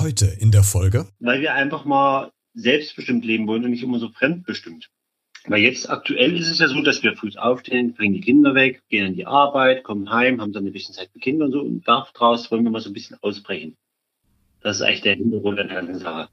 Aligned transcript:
Heute 0.00 0.26
in 0.26 0.50
der 0.50 0.62
Folge. 0.62 1.08
Weil 1.18 1.42
wir 1.42 1.52
einfach 1.52 1.84
mal 1.84 2.32
selbstbestimmt 2.54 3.22
leben 3.22 3.46
wollen 3.46 3.64
und 3.64 3.70
nicht 3.70 3.82
immer 3.82 3.98
so 3.98 4.08
fremdbestimmt. 4.08 4.88
Weil 5.46 5.60
jetzt 5.60 5.90
aktuell 5.90 6.38
ist 6.38 6.50
es 6.50 6.58
ja 6.58 6.68
so, 6.68 6.80
dass 6.80 7.02
wir 7.02 7.14
früh 7.16 7.30
aufstehen, 7.36 7.92
bringen 7.92 8.14
die 8.14 8.22
Kinder 8.22 8.54
weg, 8.54 8.82
gehen 8.88 9.06
an 9.06 9.14
die 9.14 9.26
Arbeit, 9.26 9.84
kommen 9.84 10.10
heim, 10.10 10.40
haben 10.40 10.54
dann 10.54 10.66
ein 10.66 10.72
bisschen 10.72 10.94
Zeit 10.94 11.10
mit 11.12 11.22
Kindern 11.22 11.48
und 11.48 11.52
so 11.52 11.60
und 11.60 11.86
daraus 11.86 12.50
wollen 12.50 12.64
wir 12.64 12.70
mal 12.70 12.80
so 12.80 12.88
ein 12.88 12.94
bisschen 12.94 13.18
ausbrechen. 13.20 13.76
Das 14.62 14.76
ist 14.76 14.82
eigentlich 14.82 15.02
der 15.02 15.16
Hintergrund 15.16 15.58
der 15.58 15.66
ganzen 15.66 15.98
Sache. 15.98 16.30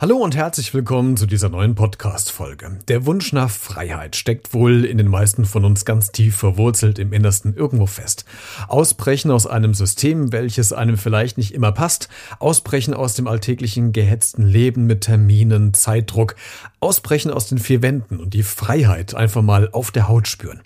Hallo 0.00 0.18
und 0.18 0.36
herzlich 0.36 0.72
willkommen 0.74 1.16
zu 1.16 1.26
dieser 1.26 1.48
neuen 1.48 1.74
Podcast-Folge. 1.74 2.78
Der 2.86 3.04
Wunsch 3.04 3.32
nach 3.32 3.50
Freiheit 3.50 4.14
steckt 4.14 4.54
wohl 4.54 4.84
in 4.84 4.96
den 4.96 5.08
meisten 5.08 5.44
von 5.44 5.64
uns 5.64 5.84
ganz 5.84 6.12
tief 6.12 6.36
verwurzelt 6.36 7.00
im 7.00 7.12
Innersten 7.12 7.52
irgendwo 7.56 7.86
fest. 7.86 8.24
Ausbrechen 8.68 9.32
aus 9.32 9.48
einem 9.48 9.74
System, 9.74 10.30
welches 10.30 10.72
einem 10.72 10.98
vielleicht 10.98 11.36
nicht 11.36 11.52
immer 11.52 11.72
passt, 11.72 12.08
ausbrechen 12.38 12.94
aus 12.94 13.14
dem 13.14 13.26
alltäglichen 13.26 13.90
gehetzten 13.90 14.44
Leben 14.44 14.86
mit 14.86 15.00
Terminen, 15.00 15.74
Zeitdruck, 15.74 16.36
ausbrechen 16.78 17.32
aus 17.32 17.48
den 17.48 17.58
vier 17.58 17.82
Wänden 17.82 18.20
und 18.20 18.34
die 18.34 18.44
Freiheit 18.44 19.16
einfach 19.16 19.42
mal 19.42 19.68
auf 19.72 19.90
der 19.90 20.06
Haut 20.06 20.28
spüren. 20.28 20.60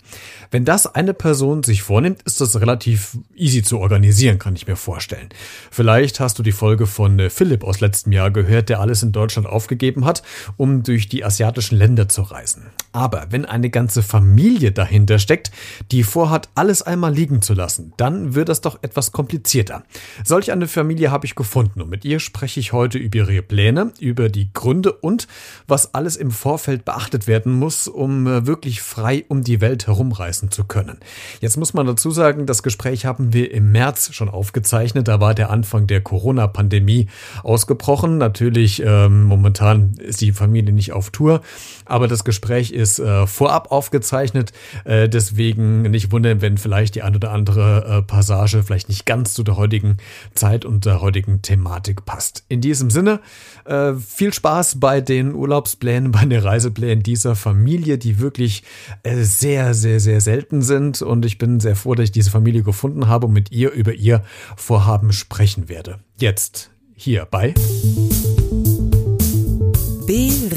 Wenn 0.51 0.63
das 0.63 0.85
eine 0.85 1.15
Person 1.15 1.63
sich 1.63 1.81
vornimmt, 1.81 2.21
ist 2.21 2.39
das 2.39 2.61
relativ 2.61 3.17
easy 3.35 3.63
zu 3.63 3.79
organisieren, 3.79 4.37
kann 4.37 4.55
ich 4.55 4.67
mir 4.67 4.75
vorstellen. 4.75 5.29
Vielleicht 5.71 6.19
hast 6.19 6.37
du 6.37 6.43
die 6.43 6.51
Folge 6.51 6.85
von 6.85 7.17
äh, 7.17 7.31
Philipp 7.31 7.63
aus 7.63 7.79
letztem 7.79 8.11
Jahr 8.11 8.29
gehört, 8.29 8.69
der 8.69 8.79
alles 8.79 9.01
in 9.01 9.11
Deutschland 9.11 9.22
aufgegeben 9.45 10.05
hat, 10.05 10.23
um 10.57 10.83
durch 10.83 11.09
die 11.09 11.23
asiatischen 11.23 11.77
Länder 11.77 12.09
zu 12.09 12.21
reisen. 12.21 12.67
Aber 12.91 13.27
wenn 13.31 13.45
eine 13.45 13.69
ganze 13.69 14.03
Familie 14.03 14.71
dahinter 14.71 15.17
steckt, 15.17 15.51
die 15.91 16.03
vorhat, 16.03 16.49
alles 16.53 16.83
einmal 16.83 17.13
liegen 17.13 17.41
zu 17.41 17.53
lassen, 17.53 17.93
dann 17.97 18.35
wird 18.35 18.49
das 18.49 18.61
doch 18.61 18.79
etwas 18.83 19.11
komplizierter. 19.11 19.83
Solch 20.23 20.51
eine 20.51 20.67
Familie 20.67 21.09
habe 21.09 21.25
ich 21.25 21.35
gefunden 21.35 21.81
und 21.81 21.89
mit 21.89 22.05
ihr 22.05 22.19
spreche 22.19 22.59
ich 22.59 22.71
heute 22.71 22.99
über 22.99 23.17
ihre 23.17 23.41
Pläne, 23.41 23.91
über 23.99 24.29
die 24.29 24.53
Gründe 24.53 24.93
und 24.93 25.27
was 25.67 25.95
alles 25.95 26.15
im 26.15 26.29
Vorfeld 26.29 26.85
beachtet 26.85 27.25
werden 27.25 27.53
muss, 27.53 27.87
um 27.87 28.27
äh, 28.27 28.45
wirklich 28.45 28.81
frei 28.81 29.25
um 29.27 29.43
die 29.43 29.61
Welt 29.61 29.87
herumreisen 29.87 30.51
zu 30.51 30.63
können. 30.63 30.99
Jetzt 31.41 31.57
muss 31.57 31.73
man 31.73 31.87
dazu 31.87 32.11
sagen, 32.11 32.45
das 32.45 32.63
Gespräch 32.63 33.05
haben 33.05 33.33
wir 33.33 33.51
im 33.51 33.71
März 33.71 34.13
schon 34.13 34.29
aufgezeichnet. 34.29 35.07
Da 35.07 35.19
war 35.19 35.33
der 35.33 35.49
Anfang 35.49 35.87
der 35.87 36.01
Corona-Pandemie 36.01 37.07
ausgebrochen. 37.43 38.17
Natürlich, 38.17 38.83
ähm, 39.13 39.23
momentan 39.23 39.93
ist 39.97 40.21
die 40.21 40.31
Familie 40.31 40.73
nicht 40.73 40.91
auf 40.91 41.09
Tour, 41.11 41.41
aber 41.85 42.07
das 42.07 42.23
Gespräch 42.23 42.71
ist 42.71 42.99
äh, 42.99 43.27
vorab 43.27 43.71
aufgezeichnet. 43.71 44.51
Äh, 44.85 45.09
deswegen 45.09 45.83
nicht 45.83 46.11
wundern, 46.11 46.41
wenn 46.41 46.57
vielleicht 46.57 46.95
die 46.95 47.01
ein 47.01 47.15
oder 47.15 47.31
andere 47.31 47.99
äh, 47.99 48.01
Passage 48.01 48.63
vielleicht 48.63 48.89
nicht 48.89 49.05
ganz 49.05 49.33
zu 49.33 49.43
der 49.43 49.57
heutigen 49.57 49.97
Zeit 50.33 50.65
und 50.65 50.85
der 50.85 51.01
heutigen 51.01 51.41
Thematik 51.41 52.05
passt. 52.05 52.43
In 52.49 52.61
diesem 52.61 52.89
Sinne, 52.89 53.19
äh, 53.65 53.93
viel 53.93 54.33
Spaß 54.33 54.79
bei 54.79 55.01
den 55.01 55.33
Urlaubsplänen, 55.33 56.11
bei 56.11 56.25
den 56.25 56.39
Reiseplänen 56.39 57.03
dieser 57.03 57.35
Familie, 57.35 57.97
die 57.97 58.19
wirklich 58.19 58.63
äh, 59.03 59.23
sehr, 59.23 59.73
sehr, 59.73 59.99
sehr 59.99 60.21
selten 60.21 60.61
sind. 60.61 61.01
Und 61.01 61.25
ich 61.25 61.37
bin 61.37 61.59
sehr 61.59 61.75
froh, 61.75 61.95
dass 61.95 62.05
ich 62.05 62.11
diese 62.11 62.31
Familie 62.31 62.63
gefunden 62.63 63.07
habe 63.07 63.27
und 63.27 63.33
mit 63.33 63.51
ihr 63.51 63.71
über 63.71 63.93
ihr 63.93 64.23
Vorhaben 64.55 65.11
sprechen 65.11 65.69
werde. 65.69 65.99
Jetzt 66.17 66.71
hier 66.95 67.27
bei 67.29 67.53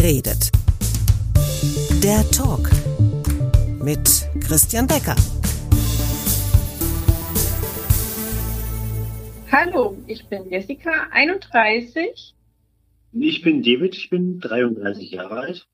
Beredet 0.07 0.53
der 2.01 2.23
Talk 2.31 2.71
mit 3.83 4.31
Christian 4.41 4.87
Becker. 4.87 5.17
Hallo, 9.51 9.99
ich 10.07 10.25
bin 10.29 10.49
Jessica, 10.49 11.09
31. 11.11 12.37
Ich 13.15 13.43
bin 13.43 13.65
David, 13.65 13.97
ich 13.97 14.09
bin 14.09 14.39
33 14.39 15.11
Jahre 15.11 15.41
alt. 15.41 15.67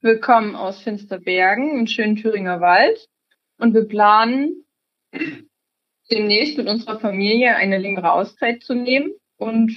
Willkommen 0.00 0.56
aus 0.56 0.82
Finsterbergen 0.82 1.78
im 1.78 1.86
schönen 1.86 2.16
Thüringer 2.16 2.60
Wald. 2.60 3.08
Und 3.58 3.74
wir 3.74 3.84
planen 3.84 4.64
demnächst 6.10 6.58
mit 6.58 6.66
unserer 6.66 6.98
Familie 6.98 7.54
eine 7.54 7.78
längere 7.78 8.10
Auszeit 8.10 8.64
zu 8.64 8.74
nehmen 8.74 9.12
und 9.36 9.70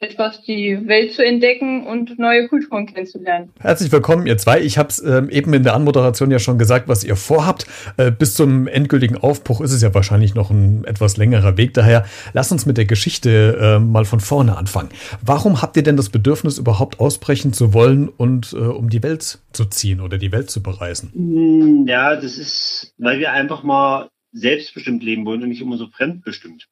etwas 0.00 0.42
die 0.42 0.86
Welt 0.86 1.12
zu 1.12 1.24
entdecken 1.24 1.86
und 1.86 2.18
neue 2.18 2.46
Kulturen 2.46 2.86
kennenzulernen. 2.86 3.50
Herzlich 3.58 3.90
willkommen, 3.90 4.26
ihr 4.26 4.38
zwei. 4.38 4.60
Ich 4.60 4.78
habe 4.78 4.90
es 4.90 5.02
ähm, 5.02 5.28
eben 5.28 5.52
in 5.52 5.64
der 5.64 5.74
Anmoderation 5.74 6.30
ja 6.30 6.38
schon 6.38 6.56
gesagt, 6.56 6.86
was 6.86 7.02
ihr 7.02 7.16
vorhabt. 7.16 7.66
Äh, 7.96 8.12
bis 8.12 8.34
zum 8.34 8.68
endgültigen 8.68 9.16
Aufbruch 9.16 9.60
ist 9.60 9.72
es 9.72 9.82
ja 9.82 9.92
wahrscheinlich 9.94 10.36
noch 10.36 10.50
ein 10.50 10.84
etwas 10.84 11.16
längerer 11.16 11.56
Weg. 11.56 11.74
Daher 11.74 12.04
lasst 12.32 12.52
uns 12.52 12.64
mit 12.64 12.76
der 12.76 12.84
Geschichte 12.84 13.58
äh, 13.60 13.78
mal 13.80 14.04
von 14.04 14.20
vorne 14.20 14.56
anfangen. 14.56 14.90
Warum 15.24 15.62
habt 15.62 15.76
ihr 15.76 15.82
denn 15.82 15.96
das 15.96 16.10
Bedürfnis, 16.10 16.58
überhaupt 16.58 17.00
ausbrechen 17.00 17.52
zu 17.52 17.74
wollen 17.74 18.08
und 18.08 18.52
äh, 18.52 18.56
um 18.58 18.90
die 18.90 19.02
Welt 19.02 19.40
zu 19.52 19.64
ziehen 19.64 20.00
oder 20.00 20.16
die 20.16 20.30
Welt 20.30 20.48
zu 20.48 20.62
bereisen? 20.62 21.10
Hm, 21.12 21.86
ja, 21.88 22.14
das 22.14 22.38
ist, 22.38 22.94
weil 22.98 23.18
wir 23.18 23.32
einfach 23.32 23.64
mal 23.64 24.08
selbstbestimmt 24.30 25.02
leben 25.02 25.24
wollen 25.24 25.42
und 25.42 25.48
nicht 25.48 25.62
immer 25.62 25.76
so 25.76 25.88
fremdbestimmt. 25.88 26.68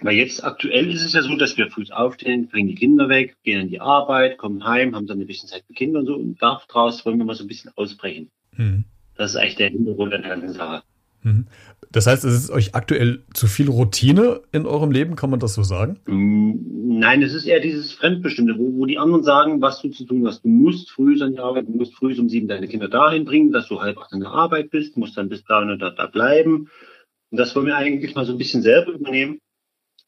Weil 0.00 0.16
jetzt 0.16 0.42
aktuell 0.42 0.90
ist 0.90 1.04
es 1.04 1.12
ja 1.12 1.22
so, 1.22 1.36
dass 1.36 1.56
wir 1.56 1.70
früh 1.70 1.84
aufstehen, 1.90 2.48
bringen 2.48 2.68
die 2.68 2.74
Kinder 2.74 3.08
weg, 3.08 3.36
gehen 3.44 3.60
an 3.60 3.68
die 3.68 3.80
Arbeit, 3.80 4.38
kommen 4.38 4.64
heim, 4.64 4.94
haben 4.94 5.06
dann 5.06 5.20
ein 5.20 5.26
bisschen 5.26 5.48
Zeit 5.48 5.64
mit 5.68 5.78
Kindern 5.78 6.00
und 6.02 6.06
so 6.06 6.14
und 6.14 6.42
daraus 6.42 7.06
wollen 7.06 7.18
wir 7.18 7.24
mal 7.24 7.34
so 7.34 7.44
ein 7.44 7.48
bisschen 7.48 7.70
ausbrechen. 7.76 8.30
Mhm. 8.56 8.84
Das 9.16 9.30
ist 9.30 9.36
eigentlich 9.36 9.56
der 9.56 9.70
Hintergrund 9.70 10.12
der 10.12 10.20
ganzen 10.20 10.52
Sache. 10.52 10.82
Mhm. 11.22 11.46
Das 11.92 12.08
heißt, 12.08 12.24
es 12.24 12.34
ist 12.34 12.50
euch 12.50 12.74
aktuell 12.74 13.22
zu 13.34 13.46
viel 13.46 13.68
Routine 13.68 14.40
in 14.50 14.66
eurem 14.66 14.90
Leben, 14.90 15.14
kann 15.14 15.30
man 15.30 15.38
das 15.38 15.54
so 15.54 15.62
sagen? 15.62 16.00
Mm, 16.06 16.98
nein, 16.98 17.22
es 17.22 17.32
ist 17.32 17.46
eher 17.46 17.60
dieses 17.60 17.92
Fremdbestimmte, 17.92 18.58
wo, 18.58 18.80
wo 18.80 18.86
die 18.86 18.98
anderen 18.98 19.22
sagen, 19.22 19.60
was 19.62 19.80
du 19.80 19.90
zu 19.90 20.04
tun 20.04 20.26
hast. 20.26 20.44
Du 20.44 20.48
musst 20.48 20.90
früh 20.90 21.22
an 21.22 21.32
die 21.32 21.38
Arbeit, 21.38 21.68
du 21.68 21.72
musst 21.72 21.94
früh 21.94 22.18
um 22.18 22.28
sieben 22.28 22.48
deine 22.48 22.66
Kinder 22.66 22.88
dahin 22.88 23.24
bringen, 23.24 23.52
dass 23.52 23.68
du 23.68 23.80
halb 23.80 23.98
acht 23.98 24.12
in 24.12 24.20
der 24.20 24.30
Arbeit 24.30 24.70
bist, 24.70 24.96
musst 24.96 25.16
dann 25.16 25.28
bis 25.28 25.44
da 25.44 25.60
und 25.60 25.78
da, 25.78 25.90
da 25.90 26.06
bleiben. 26.06 26.68
Und 27.30 27.38
das 27.38 27.54
wollen 27.54 27.66
wir 27.66 27.76
eigentlich 27.76 28.16
mal 28.16 28.26
so 28.26 28.32
ein 28.32 28.38
bisschen 28.38 28.62
selber 28.62 28.90
übernehmen 28.90 29.38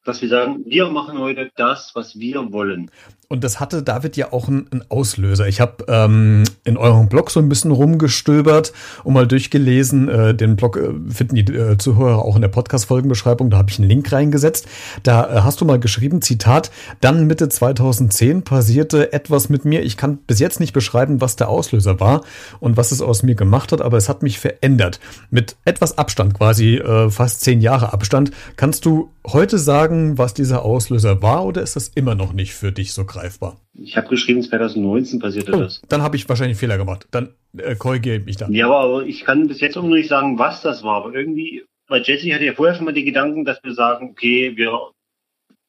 dass 0.07 0.23
wir 0.23 0.29
sagen, 0.29 0.65
wir 0.67 0.89
machen 0.89 1.19
heute 1.19 1.51
das, 1.57 1.91
was 1.95 2.19
wir 2.19 2.53
wollen. 2.53 2.91
Und 3.29 3.43
das 3.43 3.59
hatte 3.59 3.83
David 3.83 4.17
ja 4.17 4.33
auch 4.33 4.47
einen, 4.47 4.85
Auslöser. 4.89 5.49
Ich 5.49 5.61
habe 5.61 5.85
ähm, 5.89 6.45
in 6.65 6.77
eurem 6.77 7.09
Blog 7.09 7.31
so 7.31 7.41
ein 7.41 7.49
bisschen 7.49 7.73
rumgestöbert 7.73 8.73
und 9.03 9.15
mal 9.15 9.27
durchgelesen. 9.27 10.09
Äh, 10.09 10.35
den 10.35 10.55
Blog 10.55 10.77
äh, 10.77 10.93
finden 11.11 11.35
die 11.35 11.53
äh, 11.53 11.77
Zuhörer 11.77 12.19
auch 12.19 12.37
in 12.37 12.43
der 12.43 12.49
Podcast-Folgenbeschreibung. 12.49 13.51
Da 13.51 13.57
habe 13.57 13.71
ich 13.71 13.81
einen 13.81 13.89
Link 13.89 14.13
reingesetzt. 14.13 14.69
Da 15.03 15.25
äh, 15.25 15.41
hast 15.41 15.61
du 15.61 15.65
mal 15.65 15.81
geschrieben, 15.81 16.23
Zitat, 16.23 16.71
dann 17.01 17.27
Mitte 17.27 17.49
2010 17.49 18.43
passierte 18.43 19.13
etwas 19.13 19.49
mit 19.49 19.65
mir. 19.65 19.83
Ich 19.83 19.97
kann 19.97 20.19
bis 20.19 20.39
jetzt 20.39 20.61
nicht 20.61 20.73
beschreiben, 20.73 21.21
was 21.21 21.35
der 21.35 21.49
Auslöser 21.49 21.99
war 21.99 22.23
und 22.61 22.77
was 22.77 22.93
es 22.93 23.03
aus 23.03 23.25
mir 23.25 23.35
gemacht 23.35 23.73
hat, 23.73 23.81
aber 23.81 23.97
es 23.97 24.09
hat 24.09 24.23
mich 24.23 24.39
verändert. 24.39 25.01
Mit 25.31 25.57
etwas 25.65 25.99
Abstand, 25.99 26.35
quasi 26.35 26.77
äh, 26.77 27.11
fast 27.11 27.41
zehn 27.41 27.61
Jahre 27.61 27.93
Abstand. 27.93 28.31
Kannst 28.57 28.85
du 28.85 29.11
heute 29.27 29.59
sagen, 29.59 29.96
was 30.19 30.35
dieser 30.35 30.65
Auslöser 30.65 31.23
war 31.23 31.45
oder 31.45 31.63
ist 31.63 31.77
das 31.77 31.89
immer 31.89 32.15
noch 32.15 32.33
nicht 32.33 32.55
für 32.55 32.73
dich 32.73 32.93
so 32.93 33.05
greifbar. 33.05 33.61
Ich 33.75 33.97
habe 33.97 34.09
geschrieben, 34.09 34.43
2019 34.43 35.19
passierte 35.19 35.53
oh, 35.55 35.61
das. 35.61 35.83
Dann 35.89 36.03
habe 36.03 36.17
ich 36.17 36.29
wahrscheinlich 36.29 36.57
einen 36.57 36.61
Fehler 36.61 36.79
gemacht. 36.79 37.07
Dann 37.11 37.35
äh, 37.57 37.75
korrigiere 37.77 38.17
ich 38.17 38.25
mich 38.25 38.37
dann. 38.37 38.53
Ja, 38.53 38.71
aber 38.71 39.05
ich 39.05 39.25
kann 39.25 39.49
bis 39.49 39.61
jetzt 39.61 39.77
auch 39.77 39.83
noch 39.83 39.91
nicht 39.91 40.09
sagen, 40.09 40.39
was 40.39 40.63
das 40.63 40.83
war. 40.83 41.05
Aber 41.05 41.15
irgendwie, 41.15 41.65
weil 41.89 42.03
Jesse 42.03 42.33
hatte 42.35 42.45
ja 42.45 42.55
vorher 42.55 42.75
schon 42.75 42.85
mal 42.85 42.95
die 42.95 43.05
Gedanken, 43.05 43.45
dass 43.45 43.63
wir 43.63 43.75
sagen, 43.75 44.11
okay, 44.11 44.57
wir 44.57 44.93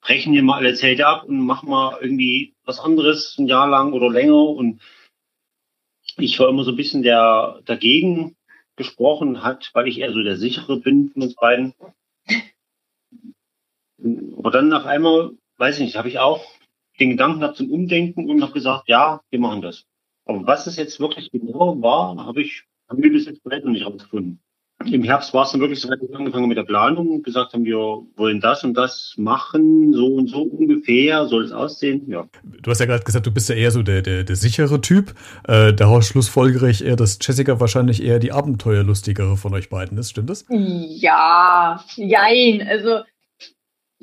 brechen 0.01 0.33
hier 0.33 0.43
mal 0.43 0.57
alle 0.57 0.73
Zelte 0.73 1.05
ab 1.05 1.25
und 1.25 1.39
machen 1.39 1.69
mal 1.69 1.97
irgendwie 2.01 2.53
was 2.65 2.79
anderes 2.79 3.35
ein 3.37 3.47
Jahr 3.47 3.67
lang 3.67 3.93
oder 3.93 4.09
länger. 4.09 4.41
Und 4.41 4.81
ich 6.17 6.39
war 6.39 6.49
immer 6.49 6.63
so 6.63 6.71
ein 6.71 6.77
bisschen 6.77 7.03
der 7.03 7.59
dagegen 7.65 8.35
gesprochen 8.75 9.43
hat, 9.43 9.69
weil 9.73 9.87
ich 9.87 9.99
eher 9.99 10.13
so 10.13 10.21
der 10.21 10.37
sichere 10.37 10.79
bin 10.79 11.09
von 11.09 11.23
uns 11.23 11.35
beiden. 11.35 11.73
Aber 14.37 14.51
dann 14.51 14.69
nach 14.69 14.85
einmal, 14.85 15.31
weiß 15.57 15.79
ich 15.79 15.85
nicht, 15.85 15.95
habe 15.97 16.09
ich 16.09 16.19
auch 16.19 16.45
den 16.99 17.11
Gedanken 17.11 17.39
gehabt 17.39 17.57
zum 17.57 17.71
Umdenken 17.71 18.29
und 18.29 18.41
habe 18.41 18.53
gesagt, 18.53 18.87
ja, 18.87 19.21
wir 19.29 19.39
machen 19.39 19.61
das. 19.61 19.85
Aber 20.25 20.45
was 20.45 20.67
es 20.67 20.75
jetzt 20.75 20.99
wirklich 20.99 21.31
genau 21.31 21.81
war, 21.81 22.17
habe 22.25 22.41
ich, 22.41 22.63
haben 22.89 23.01
wir 23.01 23.11
bis 23.11 23.25
jetzt 23.25 23.45
noch 23.45 23.71
nicht 23.71 23.85
rausgefunden. 23.85 24.41
Im 24.85 25.03
Herbst 25.03 25.33
war 25.33 25.43
es 25.43 25.51
dann 25.51 25.59
wirklich 25.59 25.81
so, 25.81 25.89
dass 25.89 25.99
wir 25.99 26.15
angefangen 26.15 26.47
mit 26.47 26.57
der 26.57 26.63
Planung 26.63 27.07
und 27.09 27.23
gesagt 27.23 27.53
haben, 27.53 27.65
wir 27.65 27.77
wollen 27.77 28.39
das 28.39 28.63
und 28.63 28.75
das 28.75 29.15
machen, 29.17 29.91
so 29.93 30.05
und 30.05 30.29
so 30.29 30.43
ungefähr 30.43 31.25
soll 31.25 31.45
es 31.45 31.51
aussehen. 31.51 32.03
Ja. 32.07 32.27
Du 32.43 32.69
hast 32.69 32.79
ja 32.79 32.85
gerade 32.85 33.03
gesagt, 33.03 33.25
du 33.25 33.31
bist 33.31 33.49
ja 33.49 33.55
eher 33.55 33.71
so 33.71 33.81
der, 33.81 34.03
der, 34.03 34.23
der 34.23 34.35
sichere 34.35 34.79
Typ. 34.79 35.15
Äh, 35.47 35.73
daraus 35.73 36.05
schlussfolgere 36.05 36.69
ich 36.69 36.85
eher, 36.85 36.95
dass 36.95 37.17
Jessica 37.19 37.59
wahrscheinlich 37.59 38.03
eher 38.03 38.19
die 38.19 38.31
abenteuerlustigere 38.31 39.35
von 39.35 39.53
euch 39.55 39.69
beiden 39.69 39.97
ist. 39.97 40.11
Stimmt 40.11 40.29
das? 40.29 40.45
Ja, 40.49 41.83
jein. 41.95 42.65
Also 42.67 43.01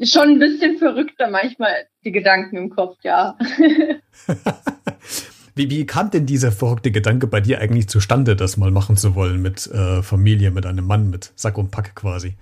schon 0.02 0.31
ein 0.31 0.38
bisschen 0.38 0.79
verrückter 0.79 1.29
manchmal 1.31 1.87
die 2.05 2.12
Gedanken 2.12 2.56
im 2.56 2.70
Kopf, 2.70 2.99
ja. 3.02 3.37
wie, 5.55 5.70
wie 5.70 5.87
kam 5.87 6.11
denn 6.11 6.26
dieser 6.26 6.52
verrückte 6.52 6.91
Gedanke 6.91 7.26
bei 7.26 7.41
dir 7.41 7.61
eigentlich 7.61 7.88
zustande, 7.88 8.37
das 8.37 8.56
mal 8.56 8.70
machen 8.70 8.96
zu 8.96 9.14
wollen 9.14 9.41
mit 9.41 9.67
äh, 9.69 10.02
Familie, 10.02 10.50
mit 10.50 10.67
einem 10.67 10.87
Mann, 10.87 11.11
mit 11.11 11.32
Sack 11.37 11.58
und 11.58 11.70
Pack 11.70 11.94
quasi? 11.94 12.35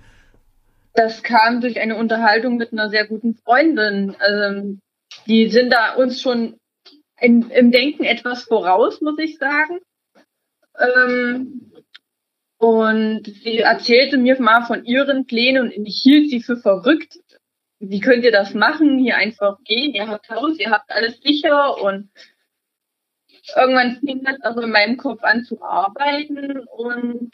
Das 0.93 1.23
kam 1.23 1.61
durch 1.61 1.79
eine 1.79 1.95
Unterhaltung 1.95 2.57
mit 2.57 2.71
einer 2.71 2.89
sehr 2.89 3.07
guten 3.07 3.35
Freundin. 3.35 4.15
Also, 4.19 4.77
die 5.27 5.49
sind 5.49 5.71
da 5.71 5.93
uns 5.95 6.21
schon 6.21 6.55
in, 7.19 7.49
im 7.49 7.71
Denken 7.71 8.03
etwas 8.03 8.43
voraus, 8.43 9.01
muss 9.01 9.17
ich 9.19 9.37
sagen. 9.37 9.79
Ähm, 10.79 11.71
und 12.57 13.25
sie 13.25 13.59
erzählte 13.59 14.17
mir 14.17 14.39
mal 14.41 14.65
von 14.65 14.85
ihren 14.85 15.25
Plänen 15.25 15.63
und 15.63 15.85
ich 15.85 16.01
hielt 16.01 16.29
sie 16.29 16.41
für 16.41 16.57
verrückt. 16.57 17.19
Wie 17.85 17.99
könnt 17.99 18.23
ihr 18.23 18.31
das 18.31 18.53
machen? 18.53 18.97
Hier 18.97 19.17
einfach 19.17 19.57
gehen, 19.65 19.93
ihr 19.93 20.07
habt 20.07 20.29
Haus, 20.29 20.57
ihr 20.57 20.71
habt 20.71 20.89
alles 20.89 21.19
sicher 21.21 21.81
und 21.81 22.09
irgendwann 23.55 23.97
fing 23.99 24.23
das 24.23 24.39
also 24.41 24.61
in 24.61 24.71
meinem 24.71 24.95
Kopf 24.95 25.21
an 25.23 25.43
zu 25.43 25.61
arbeiten 25.61 26.59
und 26.59 27.31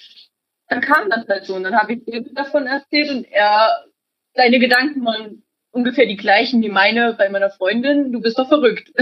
dann 0.68 0.81
kam 0.81 1.10
das 1.10 1.28
halt 1.28 1.46
so. 1.46 1.56
Und 1.56 1.63
dann 1.63 1.75
habe 1.75 1.94
ich 1.94 2.07
ihm 2.07 2.34
davon 2.34 2.66
erzählt 2.66 3.12
und 3.12 3.25
er, 3.25 3.86
seine 4.34 4.60
Gedanken 4.60 5.06
waren 5.06 5.44
ungefähr 5.72 6.07
die 6.07 6.18
gleichen 6.18 6.63
wie 6.63 6.69
meine 6.69 7.13
bei 7.13 7.30
meiner 7.30 7.52
Freundin. 7.52 8.12
Du 8.12 8.19
bist 8.19 8.40
doch 8.40 8.48
verrückt. 8.48 8.92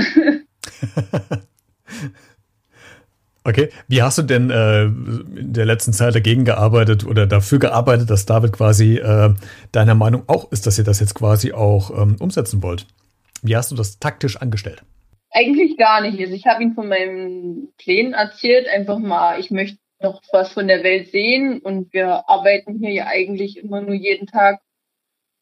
okay, 3.48 3.70
wie 3.88 4.02
hast 4.02 4.18
du 4.18 4.24
denn 4.24 4.50
äh, 4.50 4.84
in 4.84 5.54
der 5.54 5.66
letzten 5.66 5.94
Zeit 5.94 6.14
dagegen 6.14 6.44
gearbeitet 6.44 7.06
oder 7.06 7.26
dafür 7.26 7.60
gearbeitet, 7.60 8.10
dass 8.10 8.26
David 8.26 8.52
quasi 8.52 8.98
äh, 8.98 9.34
deiner 9.72 9.96
Meinung 9.96 10.24
auch 10.28 10.52
ist, 10.52 10.68
dass 10.68 10.78
ihr 10.78 10.84
das 10.84 11.00
jetzt 11.00 11.16
quasi 11.16 11.54
auch 11.54 11.90
ähm, 11.90 12.18
umsetzen 12.20 12.62
wollt? 12.62 12.86
Wie 13.42 13.56
hast 13.56 13.72
du 13.72 13.76
das 13.76 14.00
taktisch 14.00 14.38
angestellt? 14.38 14.84
Eigentlich 15.32 15.78
gar 15.78 16.02
nicht. 16.02 16.20
Also 16.20 16.34
ich 16.34 16.46
habe 16.46 16.62
ihm 16.64 16.74
von 16.74 16.90
meinen 16.90 17.70
Plänen 17.78 18.14
erzählt, 18.14 18.68
einfach 18.68 19.00
mal, 19.00 19.40
ich 19.40 19.50
möchte 19.50 19.78
noch 20.02 20.22
was 20.32 20.52
von 20.52 20.68
der 20.68 20.84
Welt 20.84 21.12
sehen 21.12 21.60
und 21.60 21.94
wir 21.94 22.30
arbeiten 22.30 22.80
hier 22.80 22.92
ja 22.92 23.08
eigentlich 23.08 23.58
immer 23.58 23.82
nur 23.82 23.96
jeden 23.96 24.28
Tag, 24.28 24.60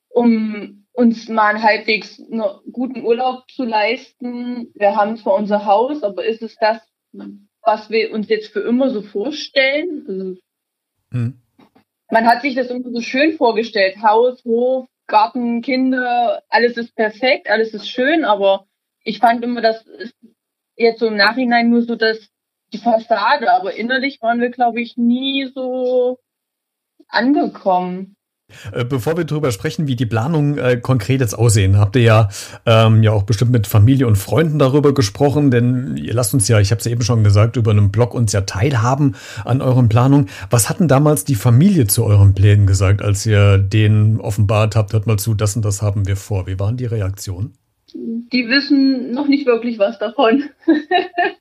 um 0.09 0.85
uns 0.93 1.27
mal 1.27 1.55
einen 1.55 1.63
halbwegs 1.63 2.21
guten 2.71 3.03
Urlaub 3.03 3.49
zu 3.51 3.65
leisten. 3.65 4.71
Wir 4.75 4.95
haben 4.95 5.17
zwar 5.17 5.35
unser 5.35 5.65
Haus, 5.65 6.03
aber 6.03 6.23
ist 6.23 6.41
es 6.41 6.55
das, 6.55 6.79
was 7.65 7.89
wir 7.89 8.11
uns 8.13 8.29
jetzt 8.29 8.53
für 8.53 8.61
immer 8.61 8.89
so 8.89 9.01
vorstellen? 9.01 10.05
Also, 10.07 10.35
hm. 11.11 11.41
Man 12.11 12.27
hat 12.27 12.41
sich 12.41 12.55
das 12.55 12.67
immer 12.67 12.89
so 12.91 13.01
schön 13.01 13.35
vorgestellt. 13.35 13.97
Haus, 14.01 14.43
Hof, 14.45 14.87
Garten, 15.07 15.61
Kinder, 15.61 16.43
alles 16.49 16.77
ist 16.77 16.95
perfekt, 16.95 17.49
alles 17.49 17.73
ist 17.73 17.89
schön, 17.89 18.25
aber 18.25 18.67
ich 19.03 19.19
fand 19.19 19.43
immer, 19.43 19.61
das 19.61 19.85
ist 19.85 20.15
jetzt 20.75 20.99
so 20.99 21.07
im 21.07 21.15
Nachhinein 21.15 21.69
nur 21.69 21.81
so 21.83 21.95
das, 21.95 22.29
die 22.73 22.77
Fassade, 22.77 23.51
aber 23.51 23.75
innerlich 23.75 24.21
waren 24.21 24.41
wir, 24.41 24.49
glaube 24.49 24.81
ich, 24.81 24.97
nie 24.97 25.51
so 25.53 26.19
angekommen. 27.07 28.14
Äh, 28.71 28.85
bevor 28.85 29.17
wir 29.17 29.25
darüber 29.25 29.51
sprechen, 29.51 29.87
wie 29.87 29.95
die 29.95 30.05
Planungen 30.05 30.57
äh, 30.57 30.77
konkret 30.77 31.21
jetzt 31.21 31.33
aussehen, 31.33 31.77
habt 31.77 31.95
ihr 31.95 32.01
ja, 32.01 32.29
ähm, 32.65 33.03
ja 33.03 33.11
auch 33.11 33.23
bestimmt 33.23 33.51
mit 33.51 33.67
Familie 33.67 34.07
und 34.07 34.17
Freunden 34.17 34.59
darüber 34.59 34.93
gesprochen, 34.93 35.51
denn 35.51 35.97
ihr 35.97 36.13
lasst 36.13 36.33
uns 36.33 36.47
ja, 36.47 36.59
ich 36.59 36.71
habe 36.71 36.79
es 36.79 36.85
ja 36.85 36.91
eben 36.91 37.01
schon 37.01 37.23
gesagt, 37.23 37.57
über 37.57 37.71
einen 37.71 37.91
Blog 37.91 38.13
uns 38.13 38.33
ja 38.33 38.41
teilhaben 38.41 39.15
an 39.43 39.61
euren 39.61 39.89
Planungen. 39.89 40.29
Was 40.49 40.69
hatten 40.69 40.87
damals 40.87 41.25
die 41.25 41.35
Familie 41.35 41.87
zu 41.87 42.05
euren 42.05 42.33
Plänen 42.33 42.67
gesagt, 42.67 43.01
als 43.01 43.25
ihr 43.25 43.57
denen 43.57 44.19
offenbart 44.19 44.75
habt, 44.75 44.93
hört 44.93 45.07
mal 45.07 45.17
zu, 45.17 45.33
das 45.33 45.55
und 45.55 45.65
das 45.65 45.81
haben 45.81 46.07
wir 46.07 46.15
vor. 46.15 46.47
Wie 46.47 46.59
waren 46.59 46.77
die 46.77 46.85
Reaktionen? 46.85 47.53
die 48.31 48.49
wissen 48.49 49.11
noch 49.11 49.27
nicht 49.27 49.45
wirklich 49.45 49.79
was 49.79 49.99
davon. 49.99 50.43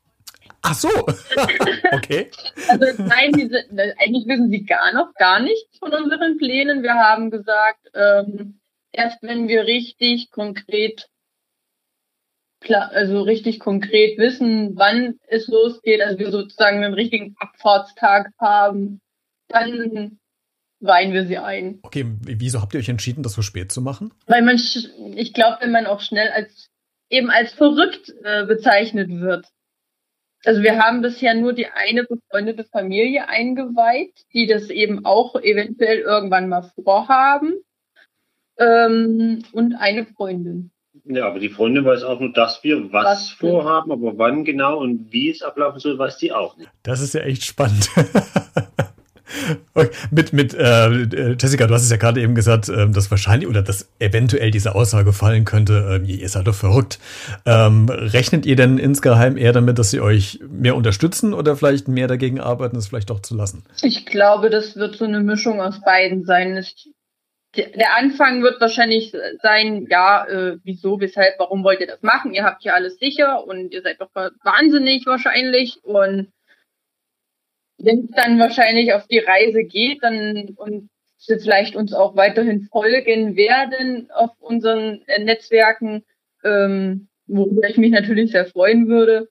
Ach 0.74 0.78
so, 0.78 0.88
okay. 1.92 2.30
Also 2.68 3.02
nein, 3.02 3.32
die 3.32 3.46
sind, 3.46 3.78
eigentlich 3.98 4.26
wissen 4.26 4.50
sie 4.50 4.64
gar 4.64 4.92
noch 4.92 5.14
gar 5.14 5.40
nichts 5.40 5.78
von 5.78 5.92
unseren 5.92 6.36
Plänen. 6.36 6.82
Wir 6.82 6.94
haben 6.94 7.30
gesagt, 7.30 7.90
ähm, 7.94 8.58
erst 8.90 9.22
wenn 9.22 9.46
wir 9.46 9.66
richtig 9.66 10.32
konkret, 10.32 11.08
klar, 12.60 12.90
also 12.90 13.22
richtig 13.22 13.60
konkret 13.60 14.18
wissen, 14.18 14.76
wann 14.76 15.20
es 15.28 15.46
losgeht, 15.46 16.02
also 16.02 16.18
wir 16.18 16.32
sozusagen 16.32 16.82
einen 16.82 16.94
richtigen 16.94 17.36
Abfahrtstag 17.38 18.30
haben, 18.40 19.00
dann 19.46 20.18
weihen 20.80 21.12
wir 21.12 21.26
sie 21.26 21.38
ein. 21.38 21.78
Okay, 21.82 22.04
wieso 22.20 22.60
habt 22.60 22.74
ihr 22.74 22.80
euch 22.80 22.88
entschieden, 22.88 23.22
das 23.22 23.34
so 23.34 23.42
spät 23.42 23.70
zu 23.70 23.80
machen? 23.80 24.12
Weil 24.26 24.42
man, 24.42 24.56
ich 24.56 25.32
glaube, 25.34 25.58
wenn 25.60 25.70
man 25.70 25.86
auch 25.86 26.00
schnell 26.00 26.30
als 26.30 26.68
eben 27.10 27.30
als 27.30 27.52
verrückt 27.52 28.12
äh, 28.24 28.44
bezeichnet 28.44 29.08
wird. 29.08 29.46
Also 30.44 30.62
wir 30.62 30.78
haben 30.78 31.00
bisher 31.00 31.34
nur 31.34 31.52
die 31.52 31.66
eine 31.66 32.04
befreundete 32.04 32.64
Familie 32.64 33.28
eingeweiht, 33.28 34.12
die 34.32 34.46
das 34.46 34.70
eben 34.70 35.04
auch 35.04 35.36
eventuell 35.36 36.00
irgendwann 36.00 36.48
mal 36.48 36.70
vorhaben. 36.84 37.54
Ähm, 38.58 39.42
und 39.52 39.74
eine 39.74 40.06
Freundin. 40.06 40.70
Ja, 41.04 41.26
aber 41.26 41.40
die 41.40 41.48
Freundin 41.48 41.84
weiß 41.84 42.04
auch 42.04 42.20
nur, 42.20 42.32
dass 42.32 42.62
wir 42.62 42.92
was, 42.92 43.04
was 43.04 43.30
vorhaben, 43.30 43.90
aber 43.90 44.16
wann 44.16 44.44
genau 44.44 44.78
und 44.78 45.12
wie 45.12 45.28
es 45.28 45.42
ablaufen 45.42 45.80
soll, 45.80 45.98
weiß 45.98 46.18
die 46.18 46.32
auch 46.32 46.56
nicht. 46.56 46.70
Das 46.84 47.00
ist 47.00 47.14
ja 47.14 47.22
echt 47.22 47.42
spannend. 47.42 47.90
Okay. 49.76 49.90
Mit, 50.12 50.32
mit 50.32 50.54
äh, 50.54 51.34
Jessica, 51.38 51.66
du 51.66 51.74
hast 51.74 51.82
es 51.82 51.90
ja 51.90 51.96
gerade 51.96 52.20
eben 52.20 52.36
gesagt, 52.36 52.68
äh, 52.68 52.88
dass 52.88 53.10
wahrscheinlich 53.10 53.48
oder 53.48 53.60
dass 53.60 53.90
eventuell 53.98 54.52
diese 54.52 54.74
Aussage 54.76 55.12
fallen 55.12 55.44
könnte, 55.44 56.00
äh, 56.04 56.06
ihr 56.06 56.28
seid 56.28 56.46
doch 56.46 56.54
verrückt. 56.54 57.00
Ähm, 57.44 57.88
rechnet 57.88 58.46
ihr 58.46 58.54
denn 58.54 58.78
insgeheim 58.78 59.36
eher 59.36 59.52
damit, 59.52 59.80
dass 59.80 59.90
sie 59.90 60.00
euch 60.00 60.38
mehr 60.48 60.76
unterstützen 60.76 61.34
oder 61.34 61.56
vielleicht 61.56 61.88
mehr 61.88 62.06
dagegen 62.06 62.40
arbeiten, 62.40 62.76
es 62.76 62.86
vielleicht 62.86 63.10
doch 63.10 63.20
zu 63.20 63.34
lassen? 63.34 63.64
Ich 63.82 64.06
glaube, 64.06 64.48
das 64.48 64.76
wird 64.76 64.94
so 64.96 65.06
eine 65.06 65.20
Mischung 65.20 65.60
aus 65.60 65.80
beiden 65.84 66.24
sein. 66.24 66.56
Ich, 66.56 66.90
der 67.56 67.96
Anfang 67.96 68.42
wird 68.44 68.60
wahrscheinlich 68.60 69.12
sein, 69.42 69.88
ja, 69.90 70.24
äh, 70.26 70.56
wieso, 70.62 71.00
weshalb, 71.00 71.34
warum 71.38 71.64
wollt 71.64 71.80
ihr 71.80 71.88
das 71.88 72.02
machen? 72.02 72.32
Ihr 72.32 72.44
habt 72.44 72.62
hier 72.62 72.74
alles 72.74 72.98
sicher 72.98 73.44
und 73.44 73.72
ihr 73.72 73.82
seid 73.82 74.00
doch 74.00 74.10
wahnsinnig 74.14 75.04
wahrscheinlich 75.06 75.78
und 75.82 76.28
wenn 77.78 78.04
es 78.04 78.10
dann 78.10 78.38
wahrscheinlich 78.38 78.92
auf 78.92 79.06
die 79.06 79.18
Reise 79.18 79.64
geht, 79.64 80.02
dann 80.02 80.54
und 80.56 80.90
sie 81.18 81.38
vielleicht 81.38 81.76
uns 81.76 81.92
auch 81.92 82.16
weiterhin 82.16 82.68
folgen 82.70 83.36
werden 83.36 84.10
auf 84.12 84.30
unseren 84.40 85.02
äh, 85.06 85.22
Netzwerken, 85.22 86.04
ähm, 86.44 87.08
worüber 87.26 87.68
ich 87.68 87.78
mich 87.78 87.90
natürlich 87.90 88.32
sehr 88.32 88.46
freuen 88.46 88.88
würde, 88.88 89.28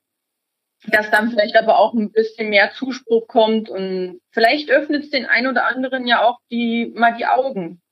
dass 0.87 1.11
dann 1.11 1.29
vielleicht 1.29 1.55
aber 1.55 1.79
auch 1.79 1.93
ein 1.93 2.11
bisschen 2.11 2.49
mehr 2.49 2.71
Zuspruch 2.73 3.27
kommt 3.27 3.69
und 3.69 4.19
vielleicht 4.31 4.71
öffnet 4.71 5.03
es 5.03 5.11
den 5.11 5.25
einen 5.25 5.47
oder 5.47 5.65
anderen 5.65 6.07
ja 6.07 6.23
auch 6.23 6.39
die 6.51 6.91
mal 6.95 7.15
die 7.15 7.27
Augen 7.27 7.82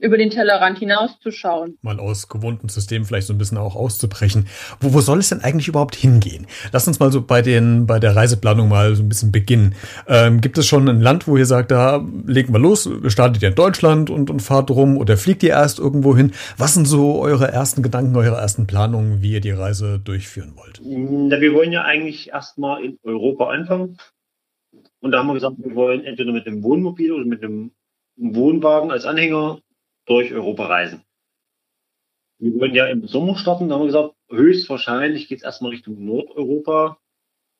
über 0.00 0.16
den 0.16 0.30
Tellerrand 0.30 0.78
hinauszuschauen. 0.78 1.78
Mal 1.82 2.00
aus 2.00 2.28
gewohnten 2.28 2.68
Systemen 2.68 3.04
vielleicht 3.04 3.26
so 3.26 3.34
ein 3.34 3.38
bisschen 3.38 3.58
auch 3.58 3.76
auszubrechen. 3.76 4.46
Wo, 4.80 4.94
wo 4.94 5.00
soll 5.00 5.18
es 5.18 5.28
denn 5.28 5.40
eigentlich 5.40 5.68
überhaupt 5.68 5.94
hingehen? 5.94 6.46
Lass 6.72 6.88
uns 6.88 6.98
mal 6.98 7.12
so 7.12 7.22
bei 7.22 7.42
den, 7.42 7.86
bei 7.86 7.98
der 7.98 8.16
Reiseplanung 8.16 8.68
mal 8.68 8.94
so 8.94 9.02
ein 9.02 9.08
bisschen 9.08 9.32
beginnen. 9.32 9.74
Ähm, 10.08 10.40
gibt 10.40 10.58
es 10.58 10.66
schon 10.66 10.88
ein 10.88 11.00
Land, 11.00 11.28
wo 11.28 11.36
ihr 11.36 11.46
sagt, 11.46 11.70
da 11.70 12.04
legen 12.26 12.52
wir 12.52 12.60
los, 12.60 12.88
startet 13.06 13.42
ihr 13.42 13.50
in 13.50 13.54
Deutschland 13.54 14.10
und, 14.10 14.30
und 14.30 14.40
fahrt 14.40 14.70
rum 14.70 14.96
oder 14.96 15.16
fliegt 15.16 15.42
ihr 15.42 15.50
erst 15.50 15.78
irgendwo 15.78 16.16
hin? 16.16 16.32
Was 16.56 16.74
sind 16.74 16.86
so 16.86 17.20
eure 17.20 17.48
ersten 17.48 17.82
Gedanken, 17.82 18.16
eure 18.16 18.36
ersten 18.36 18.66
Planungen, 18.66 19.22
wie 19.22 19.32
ihr 19.32 19.40
die 19.40 19.50
Reise 19.50 19.98
durchführen 19.98 20.54
wollt? 20.56 20.80
Na, 20.82 21.40
wir 21.40 21.52
wollen 21.54 21.72
ja 21.72 21.82
eigentlich 21.82 22.30
erstmal 22.30 22.82
in 22.84 22.98
Europa 23.02 23.48
anfangen. 23.48 23.98
Und 25.00 25.12
da 25.12 25.18
haben 25.18 25.28
wir 25.28 25.34
gesagt, 25.34 25.56
wir 25.58 25.74
wollen 25.74 26.04
entweder 26.04 26.32
mit 26.32 26.46
dem 26.46 26.62
Wohnmobil 26.62 27.12
oder 27.12 27.24
mit 27.24 27.42
dem 27.42 27.72
Wohnwagen 28.16 28.90
als 28.90 29.06
Anhänger 29.06 29.60
durch 30.06 30.32
Europa 30.32 30.66
reisen. 30.66 31.04
Wir 32.38 32.58
wollen 32.58 32.74
ja 32.74 32.86
im 32.86 33.06
Sommer 33.06 33.36
starten, 33.36 33.68
da 33.68 33.74
haben 33.74 33.82
wir 33.82 33.86
gesagt, 33.86 34.14
höchstwahrscheinlich 34.30 35.28
geht 35.28 35.38
es 35.38 35.44
erstmal 35.44 35.72
Richtung 35.72 36.02
Nordeuropa, 36.04 36.98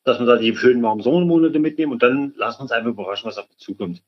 dass 0.03 0.19
wir 0.19 0.25
da 0.25 0.37
die 0.37 0.55
schönen 0.55 0.81
warmen 0.81 1.03
Sommermonate 1.03 1.59
mitnehmen 1.59 1.91
und 1.91 2.01
dann 2.01 2.33
lassen 2.35 2.59
wir 2.59 2.63
uns 2.63 2.71
einfach 2.71 2.89
überraschen, 2.89 3.27
was 3.27 3.37
auf 3.37 3.47
uns 3.47 3.59
zukommt. 3.59 4.03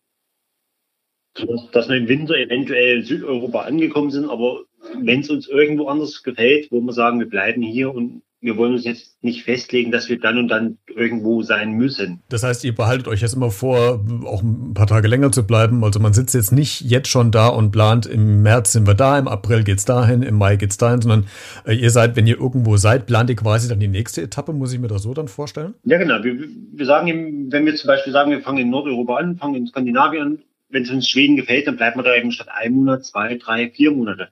Dass 1.72 1.90
wir 1.90 1.96
im 1.96 2.08
Winter 2.08 2.36
eventuell 2.36 2.98
in 2.98 3.04
Südeuropa 3.04 3.62
angekommen 3.62 4.10
sind, 4.10 4.30
aber 4.30 4.64
wenn 5.00 5.22
es 5.22 5.30
uns 5.30 5.48
irgendwo 5.48 5.88
anders 5.88 6.24
gefällt, 6.24 6.72
wo 6.72 6.82
wir 6.82 6.94
sagen, 6.94 7.20
wir 7.20 7.30
bleiben 7.30 7.62
hier 7.62 7.94
und 7.94 8.23
wir 8.44 8.58
wollen 8.58 8.74
uns 8.74 8.84
jetzt 8.84 9.24
nicht 9.24 9.44
festlegen, 9.44 9.92
dass 9.92 10.10
wir 10.10 10.20
dann 10.20 10.38
und 10.38 10.50
dann 10.50 10.78
irgendwo 10.94 11.42
sein 11.44 11.72
müssen. 11.72 12.22
Das 12.28 12.44
heißt, 12.44 12.66
ihr 12.66 12.76
behaltet 12.76 13.08
euch 13.08 13.22
jetzt 13.22 13.34
immer 13.34 13.52
vor, 13.52 14.04
auch 14.26 14.44
ein 14.44 14.74
paar 14.74 14.86
Tage 14.86 15.08
länger 15.08 15.32
zu 15.32 15.48
bleiben. 15.48 15.84
Also 15.84 16.02
man 16.02 16.14
sitzt 16.14 16.36
jetzt 16.36 16.52
nicht 16.52 16.82
jetzt 16.82 17.08
schon 17.08 17.32
da 17.32 17.48
und 17.48 17.72
plant, 17.72 18.06
im 18.06 18.44
März 18.44 18.74
sind 18.74 18.86
wir 18.86 18.96
da, 18.96 19.18
im 19.18 19.30
April 19.30 19.64
geht's 19.64 19.86
dahin, 19.86 20.24
im 20.24 20.36
Mai 20.36 20.58
geht's 20.58 20.78
dahin, 20.78 21.02
sondern 21.02 21.26
äh, 21.66 21.74
ihr 21.74 21.90
seid, 21.90 22.18
wenn 22.18 22.28
ihr 22.28 22.38
irgendwo 22.38 22.76
seid, 22.76 23.06
plant 23.06 23.30
ihr 23.30 23.38
quasi 23.38 23.70
dann 23.70 23.80
die 23.80 23.88
nächste 23.88 24.22
Etappe, 24.22 24.52
muss 24.52 24.74
ich 24.74 24.80
mir 24.80 24.90
das 24.90 25.04
so 25.04 25.14
dann 25.14 25.30
vorstellen? 25.30 25.74
Ja, 25.86 25.98
genau. 25.98 26.22
Wir, 26.22 26.38
wir 26.74 26.86
sagen, 26.86 27.50
wenn 27.50 27.66
wir 27.66 27.76
zum 27.76 27.88
Beispiel 27.88 28.12
sagen, 28.12 28.32
wir 28.32 28.42
fangen 28.42 28.60
in 28.60 28.70
Nordeuropa 28.70 29.16
an, 29.16 29.38
fangen 29.38 29.56
in 29.56 29.68
Skandinavien 29.68 30.22
an, 30.22 30.40
wenn 30.68 30.84
es 30.84 30.90
uns 30.90 31.08
Schweden 31.08 31.38
gefällt, 31.38 31.68
dann 31.68 31.78
bleiben 31.78 31.98
wir 31.98 32.04
da 32.04 32.14
eben 32.14 32.32
statt 32.32 32.50
ein 32.54 32.74
Monat, 32.74 33.06
zwei, 33.06 33.38
drei, 33.38 33.70
vier 33.70 33.92
Monate. 33.92 34.30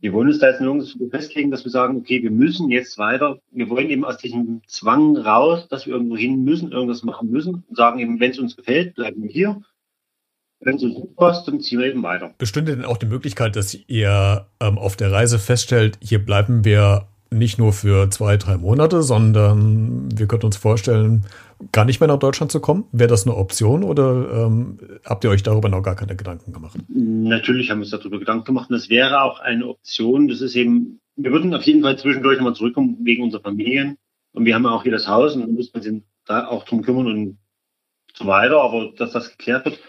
Wir 0.00 0.12
wollen 0.12 0.28
uns 0.28 0.38
da 0.38 0.48
jetzt 0.48 0.60
nirgends 0.60 0.96
festlegen, 1.10 1.50
dass 1.50 1.64
wir 1.64 1.72
sagen, 1.72 1.96
okay, 1.96 2.22
wir 2.22 2.30
müssen 2.30 2.70
jetzt 2.70 2.98
weiter. 2.98 3.38
Wir 3.50 3.68
wollen 3.68 3.90
eben 3.90 4.04
aus 4.04 4.18
diesem 4.18 4.62
Zwang 4.68 5.16
raus, 5.16 5.66
dass 5.68 5.86
wir 5.86 5.94
irgendwo 5.94 6.16
hin 6.16 6.44
müssen, 6.44 6.70
irgendwas 6.70 7.02
machen 7.02 7.30
müssen 7.30 7.64
und 7.68 7.76
sagen 7.76 7.98
eben, 7.98 8.20
wenn 8.20 8.30
es 8.30 8.38
uns 8.38 8.56
gefällt, 8.56 8.94
bleiben 8.94 9.22
wir 9.22 9.30
hier. 9.30 9.60
Wenn 10.60 10.76
es 10.76 10.82
uns 10.82 10.94
gut 10.94 11.16
passt, 11.16 11.48
dann 11.48 11.60
ziehen 11.60 11.80
wir 11.80 11.86
eben 11.86 12.02
weiter. 12.02 12.34
Bestünde 12.38 12.76
denn 12.76 12.84
auch 12.84 12.96
die 12.96 13.06
Möglichkeit, 13.06 13.56
dass 13.56 13.76
ihr 13.88 14.46
ähm, 14.60 14.78
auf 14.78 14.96
der 14.96 15.10
Reise 15.10 15.38
feststellt, 15.38 15.98
hier 16.00 16.24
bleiben 16.24 16.64
wir 16.64 17.08
nicht 17.30 17.58
nur 17.58 17.72
für 17.72 18.08
zwei, 18.10 18.36
drei 18.36 18.56
Monate, 18.56 19.02
sondern 19.02 20.08
wir 20.16 20.26
könnten 20.26 20.46
uns 20.46 20.56
vorstellen, 20.56 21.26
gar 21.72 21.84
nicht 21.84 22.00
mehr 22.00 22.08
nach 22.08 22.18
Deutschland 22.18 22.52
zu 22.52 22.60
kommen. 22.60 22.84
Wäre 22.92 23.08
das 23.08 23.26
eine 23.26 23.36
Option 23.36 23.82
oder 23.82 24.46
ähm, 24.46 24.78
habt 25.04 25.24
ihr 25.24 25.30
euch 25.30 25.42
darüber 25.42 25.68
noch 25.68 25.82
gar 25.82 25.96
keine 25.96 26.16
Gedanken 26.16 26.52
gemacht? 26.52 26.78
Natürlich 26.88 27.70
haben 27.70 27.78
wir 27.78 27.84
uns 27.84 27.90
darüber 27.90 28.18
Gedanken 28.18 28.44
gemacht 28.44 28.70
und 28.70 28.76
das 28.76 28.88
wäre 28.88 29.22
auch 29.22 29.40
eine 29.40 29.66
Option. 29.66 30.28
Das 30.28 30.40
ist 30.40 30.54
eben, 30.54 31.00
wir 31.16 31.32
würden 31.32 31.54
auf 31.54 31.62
jeden 31.62 31.82
Fall 31.82 31.98
zwischendurch 31.98 32.38
nochmal 32.38 32.54
zurückkommen 32.54 32.98
wegen 33.02 33.24
unserer 33.24 33.42
Familien. 33.42 33.96
Und 34.32 34.44
wir 34.44 34.54
haben 34.54 34.64
ja 34.64 34.70
auch 34.70 34.82
hier 34.82 34.92
das 34.92 35.08
Haus 35.08 35.34
und 35.34 35.42
da 35.42 35.46
muss 35.46 35.72
man 35.72 35.82
sich 35.82 36.02
da 36.26 36.46
auch 36.46 36.64
drum 36.64 36.82
kümmern 36.82 37.06
und 37.06 37.38
so 38.14 38.26
weiter, 38.26 38.60
aber 38.60 38.92
dass 38.96 39.12
das 39.12 39.30
geklärt 39.30 39.64
wird. 39.64 39.80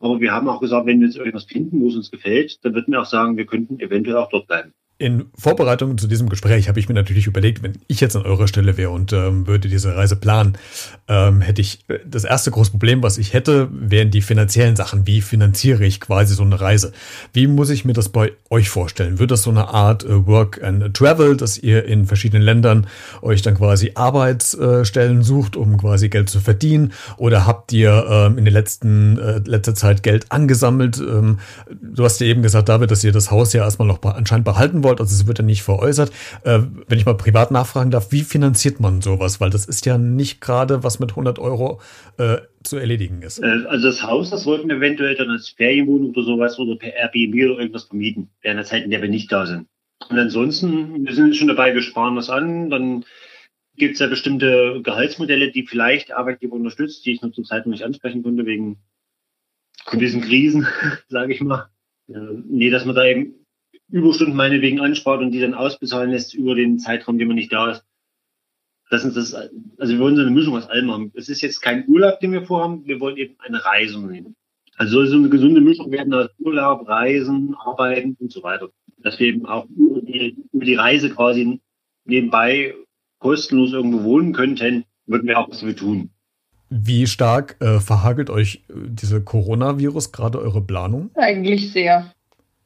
Aber 0.00 0.20
wir 0.20 0.32
haben 0.32 0.48
auch 0.48 0.60
gesagt, 0.60 0.86
wenn 0.86 1.00
wir 1.00 1.06
jetzt 1.06 1.16
irgendwas 1.16 1.44
finden, 1.44 1.80
wo 1.80 1.88
es 1.88 1.96
uns 1.96 2.10
gefällt, 2.10 2.64
dann 2.64 2.74
würden 2.74 2.92
wir 2.92 3.00
auch 3.00 3.06
sagen, 3.06 3.36
wir 3.36 3.46
könnten 3.46 3.80
eventuell 3.80 4.16
auch 4.16 4.28
dort 4.28 4.46
bleiben. 4.46 4.72
In 5.00 5.26
Vorbereitung 5.36 5.96
zu 5.96 6.08
diesem 6.08 6.28
Gespräch 6.28 6.68
habe 6.68 6.80
ich 6.80 6.88
mir 6.88 6.94
natürlich 6.96 7.28
überlegt, 7.28 7.62
wenn 7.62 7.74
ich 7.86 8.00
jetzt 8.00 8.16
an 8.16 8.24
eurer 8.24 8.48
Stelle 8.48 8.76
wäre 8.76 8.90
und 8.90 9.12
ähm, 9.12 9.46
würde 9.46 9.68
diese 9.68 9.94
Reise 9.94 10.16
planen, 10.16 10.58
ähm, 11.06 11.40
hätte 11.40 11.60
ich 11.60 11.84
äh, 11.86 12.00
das 12.04 12.24
erste 12.24 12.50
große 12.50 12.72
Problem, 12.72 13.00
was 13.00 13.16
ich 13.16 13.32
hätte, 13.32 13.68
wären 13.70 14.10
die 14.10 14.22
finanziellen 14.22 14.74
Sachen. 14.74 15.06
Wie 15.06 15.20
finanziere 15.20 15.86
ich 15.86 16.00
quasi 16.00 16.34
so 16.34 16.42
eine 16.42 16.60
Reise? 16.60 16.90
Wie 17.32 17.46
muss 17.46 17.70
ich 17.70 17.84
mir 17.84 17.92
das 17.92 18.08
bei 18.08 18.32
euch 18.50 18.70
vorstellen? 18.70 19.20
Wird 19.20 19.30
das 19.30 19.44
so 19.44 19.50
eine 19.50 19.68
Art 19.68 20.02
äh, 20.02 20.26
Work 20.26 20.64
and 20.64 20.92
Travel, 20.94 21.36
dass 21.36 21.58
ihr 21.58 21.84
in 21.84 22.04
verschiedenen 22.06 22.42
Ländern 22.42 22.88
euch 23.22 23.42
dann 23.42 23.54
quasi 23.54 23.92
Arbeitsstellen 23.94 25.22
sucht, 25.22 25.54
um 25.54 25.78
quasi 25.78 26.08
Geld 26.08 26.28
zu 26.28 26.40
verdienen? 26.40 26.92
Oder 27.18 27.46
habt 27.46 27.72
ihr 27.72 28.04
ähm, 28.10 28.36
in 28.36 28.44
der 28.44 28.52
letzten 28.52 29.16
äh, 29.16 29.40
letzter 29.44 29.76
Zeit 29.76 30.02
Geld 30.02 30.32
angesammelt? 30.32 30.98
Ähm, 30.98 31.38
du 31.80 32.02
hast 32.04 32.20
ja 32.20 32.26
eben 32.26 32.42
gesagt, 32.42 32.68
David, 32.68 32.90
dass 32.90 33.04
ihr 33.04 33.12
das 33.12 33.30
Haus 33.30 33.52
ja 33.52 33.62
erstmal 33.62 33.86
noch 33.86 34.02
anscheinend 34.02 34.44
behalten 34.44 34.82
wollt 34.82 34.87
wollt, 34.88 35.00
also 35.00 35.14
es 35.14 35.26
wird 35.26 35.38
ja 35.38 35.44
nicht 35.44 35.62
veräußert. 35.62 36.10
Äh, 36.44 36.60
wenn 36.86 36.98
ich 36.98 37.06
mal 37.06 37.16
privat 37.16 37.50
nachfragen 37.50 37.90
darf, 37.90 38.10
wie 38.10 38.22
finanziert 38.22 38.80
man 38.80 39.02
sowas? 39.02 39.40
Weil 39.40 39.50
das 39.50 39.66
ist 39.66 39.86
ja 39.86 39.98
nicht 39.98 40.40
gerade 40.40 40.82
was 40.82 40.98
mit 40.98 41.10
100 41.10 41.38
Euro 41.38 41.80
äh, 42.16 42.38
zu 42.62 42.76
erledigen 42.76 43.22
ist. 43.22 43.38
Äh, 43.38 43.64
also 43.68 43.86
das 43.86 44.02
Haus, 44.02 44.30
das 44.30 44.46
wollten 44.46 44.68
wir 44.68 44.76
eventuell 44.76 45.14
dann 45.14 45.30
als 45.30 45.50
Ferienwohnung 45.50 46.10
oder 46.10 46.22
sowas 46.22 46.58
oder 46.58 46.76
per 46.76 46.94
Airbnb 46.94 47.34
oder 47.50 47.60
irgendwas 47.60 47.84
vermieten, 47.84 48.30
während 48.42 48.58
der 48.58 48.66
Zeit, 48.66 48.84
in 48.84 48.90
der 48.90 49.02
wir 49.02 49.08
nicht 49.08 49.30
da 49.30 49.46
sind. 49.46 49.66
Und 50.08 50.18
ansonsten, 50.18 51.04
wir 51.04 51.14
sind 51.14 51.36
schon 51.36 51.48
dabei, 51.48 51.74
wir 51.74 51.82
sparen 51.82 52.16
was 52.16 52.30
an, 52.30 52.70
dann 52.70 53.04
gibt 53.76 53.94
es 53.94 54.00
ja 54.00 54.06
bestimmte 54.06 54.80
Gehaltsmodelle, 54.82 55.52
die 55.52 55.66
vielleicht 55.66 56.12
Arbeitgeber 56.12 56.56
unterstützt, 56.56 57.04
die 57.04 57.12
ich 57.12 57.22
nur 57.22 57.32
zur 57.32 57.44
Zeit 57.44 57.66
noch 57.66 57.72
nicht 57.72 57.84
ansprechen 57.84 58.22
konnte, 58.22 58.46
wegen 58.46 58.78
gewissen 59.90 60.20
Krisen, 60.20 60.66
sage 61.08 61.32
ich 61.32 61.40
mal. 61.40 61.68
Ja, 62.08 62.20
nee, 62.48 62.70
dass 62.70 62.84
man 62.84 62.94
da 62.94 63.04
eben 63.04 63.34
Überstunden 63.90 64.36
meinetwegen 64.36 64.80
anspart 64.80 65.20
und 65.20 65.30
die 65.30 65.40
dann 65.40 65.54
ausbezahlen 65.54 66.10
lässt 66.10 66.34
über 66.34 66.54
den 66.54 66.78
Zeitraum, 66.78 67.18
den 67.18 67.28
man 67.28 67.36
nicht 67.36 67.52
da 67.52 67.72
ist. 67.72 67.84
Das 68.90 69.04
ist 69.04 69.16
das, 69.16 69.34
also 69.34 69.92
wir 69.92 69.98
wollen 69.98 70.16
so 70.16 70.22
eine 70.22 70.30
Mischung 70.30 70.56
aus 70.56 70.68
allem 70.68 70.90
haben. 70.90 71.12
Es 71.14 71.28
ist 71.28 71.42
jetzt 71.42 71.60
kein 71.60 71.86
Urlaub, 71.88 72.20
den 72.20 72.32
wir 72.32 72.46
vorhaben, 72.46 72.86
wir 72.86 73.00
wollen 73.00 73.16
eben 73.16 73.34
eine 73.40 73.64
Reise 73.64 73.98
nehmen. 74.00 74.34
Also 74.76 74.92
soll 74.92 75.08
so 75.08 75.16
eine 75.16 75.28
gesunde 75.28 75.60
Mischung 75.60 75.90
werden 75.90 76.14
aus 76.14 76.28
Urlaub, 76.38 76.88
Reisen, 76.88 77.54
Arbeiten 77.58 78.16
und 78.20 78.32
so 78.32 78.42
weiter. 78.42 78.68
Dass 78.98 79.18
wir 79.18 79.26
eben 79.26 79.44
auch 79.46 79.66
über 79.76 80.00
die, 80.00 80.36
über 80.52 80.64
die 80.64 80.74
Reise 80.74 81.10
quasi 81.10 81.60
nebenbei 82.04 82.74
kostenlos 83.18 83.72
irgendwo 83.72 84.04
wohnen 84.04 84.32
könnten, 84.32 84.84
würden 85.06 85.26
wir 85.26 85.38
auch 85.38 85.50
was 85.50 85.64
wir 85.64 85.76
tun. 85.76 86.10
Wie 86.70 87.06
stark 87.06 87.56
äh, 87.60 87.80
verhagelt 87.80 88.30
euch 88.30 88.64
äh, 88.68 88.74
diese 88.88 89.22
Coronavirus 89.22 90.12
gerade 90.12 90.38
eure 90.38 90.62
Planung? 90.62 91.10
Eigentlich 91.14 91.72
sehr. 91.72 92.12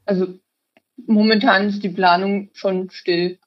Also 0.05 0.35
momentan 1.07 1.69
ist 1.69 1.83
die 1.83 1.89
Planung 1.89 2.51
schon 2.53 2.91
still. 2.91 3.39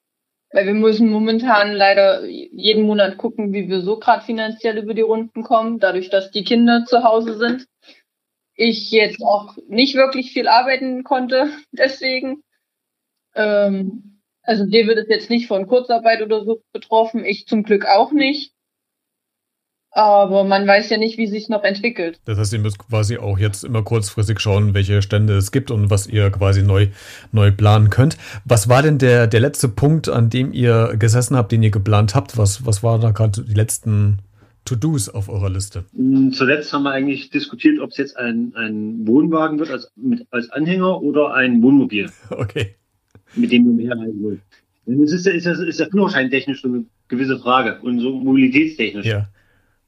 Weil 0.52 0.66
wir 0.66 0.74
müssen 0.74 1.10
momentan 1.10 1.72
leider 1.72 2.24
jeden 2.24 2.84
Monat 2.84 3.18
gucken, 3.18 3.52
wie 3.52 3.68
wir 3.68 3.80
so 3.80 3.98
gerade 3.98 4.24
finanziell 4.24 4.78
über 4.78 4.94
die 4.94 5.02
Runden 5.02 5.42
kommen, 5.42 5.80
dadurch, 5.80 6.08
dass 6.08 6.30
die 6.30 6.44
Kinder 6.44 6.84
zu 6.86 7.02
Hause 7.02 7.36
sind. 7.36 7.66
Ich 8.54 8.90
jetzt 8.90 9.22
auch 9.22 9.56
nicht 9.68 9.96
wirklich 9.96 10.32
viel 10.32 10.48
arbeiten 10.48 11.04
konnte, 11.04 11.50
deswegen. 11.72 12.42
Ähm, 13.34 14.22
also 14.42 14.64
dir 14.64 14.86
wird 14.86 14.98
es 14.98 15.08
jetzt 15.08 15.28
nicht 15.28 15.48
von 15.48 15.66
Kurzarbeit 15.66 16.22
oder 16.22 16.44
so 16.44 16.62
betroffen, 16.72 17.24
ich 17.24 17.46
zum 17.46 17.64
Glück 17.64 17.84
auch 17.84 18.12
nicht. 18.12 18.52
Aber 19.96 20.44
man 20.44 20.66
weiß 20.66 20.90
ja 20.90 20.98
nicht, 20.98 21.16
wie 21.16 21.26
sich 21.26 21.48
noch 21.48 21.64
entwickelt. 21.64 22.20
Das 22.26 22.36
heißt, 22.36 22.52
ihr 22.52 22.58
müsst 22.58 22.78
quasi 22.78 23.16
auch 23.16 23.38
jetzt 23.38 23.64
immer 23.64 23.82
kurzfristig 23.82 24.40
schauen, 24.40 24.74
welche 24.74 25.00
Stände 25.00 25.38
es 25.38 25.52
gibt 25.52 25.70
und 25.70 25.88
was 25.88 26.06
ihr 26.06 26.28
quasi 26.30 26.62
neu, 26.62 26.88
neu 27.32 27.50
planen 27.50 27.88
könnt. 27.88 28.18
Was 28.44 28.68
war 28.68 28.82
denn 28.82 28.98
der, 28.98 29.26
der 29.26 29.40
letzte 29.40 29.68
Punkt, 29.70 30.10
an 30.10 30.28
dem 30.28 30.52
ihr 30.52 30.96
gesessen 30.98 31.34
habt, 31.34 31.50
den 31.50 31.62
ihr 31.62 31.70
geplant 31.70 32.14
habt? 32.14 32.36
Was, 32.36 32.66
was 32.66 32.82
war 32.82 32.98
da 32.98 33.12
gerade 33.12 33.42
die 33.42 33.54
letzten 33.54 34.18
To-Dos 34.66 35.08
auf 35.08 35.30
eurer 35.30 35.48
Liste? 35.48 35.86
Mm, 35.94 36.28
zuletzt 36.32 36.74
haben 36.74 36.82
wir 36.82 36.90
eigentlich 36.90 37.30
diskutiert, 37.30 37.80
ob 37.80 37.88
es 37.88 37.96
jetzt 37.96 38.18
ein, 38.18 38.52
ein 38.54 39.06
Wohnwagen 39.06 39.58
wird 39.58 39.70
als, 39.70 39.90
mit, 39.96 40.26
als 40.30 40.50
Anhänger 40.50 41.00
oder 41.00 41.32
ein 41.32 41.62
Wohnmobil. 41.62 42.10
Okay. 42.30 42.74
Mit 43.34 43.50
dem 43.50 43.64
wir 43.64 43.72
umherreisen 43.72 44.22
wollen. 44.22 44.42
Es 45.04 45.12
ist, 45.12 45.26
ist, 45.26 45.46
ist, 45.46 45.60
ist 45.60 45.80
ja 45.80 45.86
führerscheintechnisch 45.86 46.62
eine 46.66 46.84
gewisse 47.08 47.38
Frage 47.38 47.80
und 47.80 48.00
so 48.00 48.12
mobilitätstechnisch. 48.12 49.06
Ja. 49.06 49.28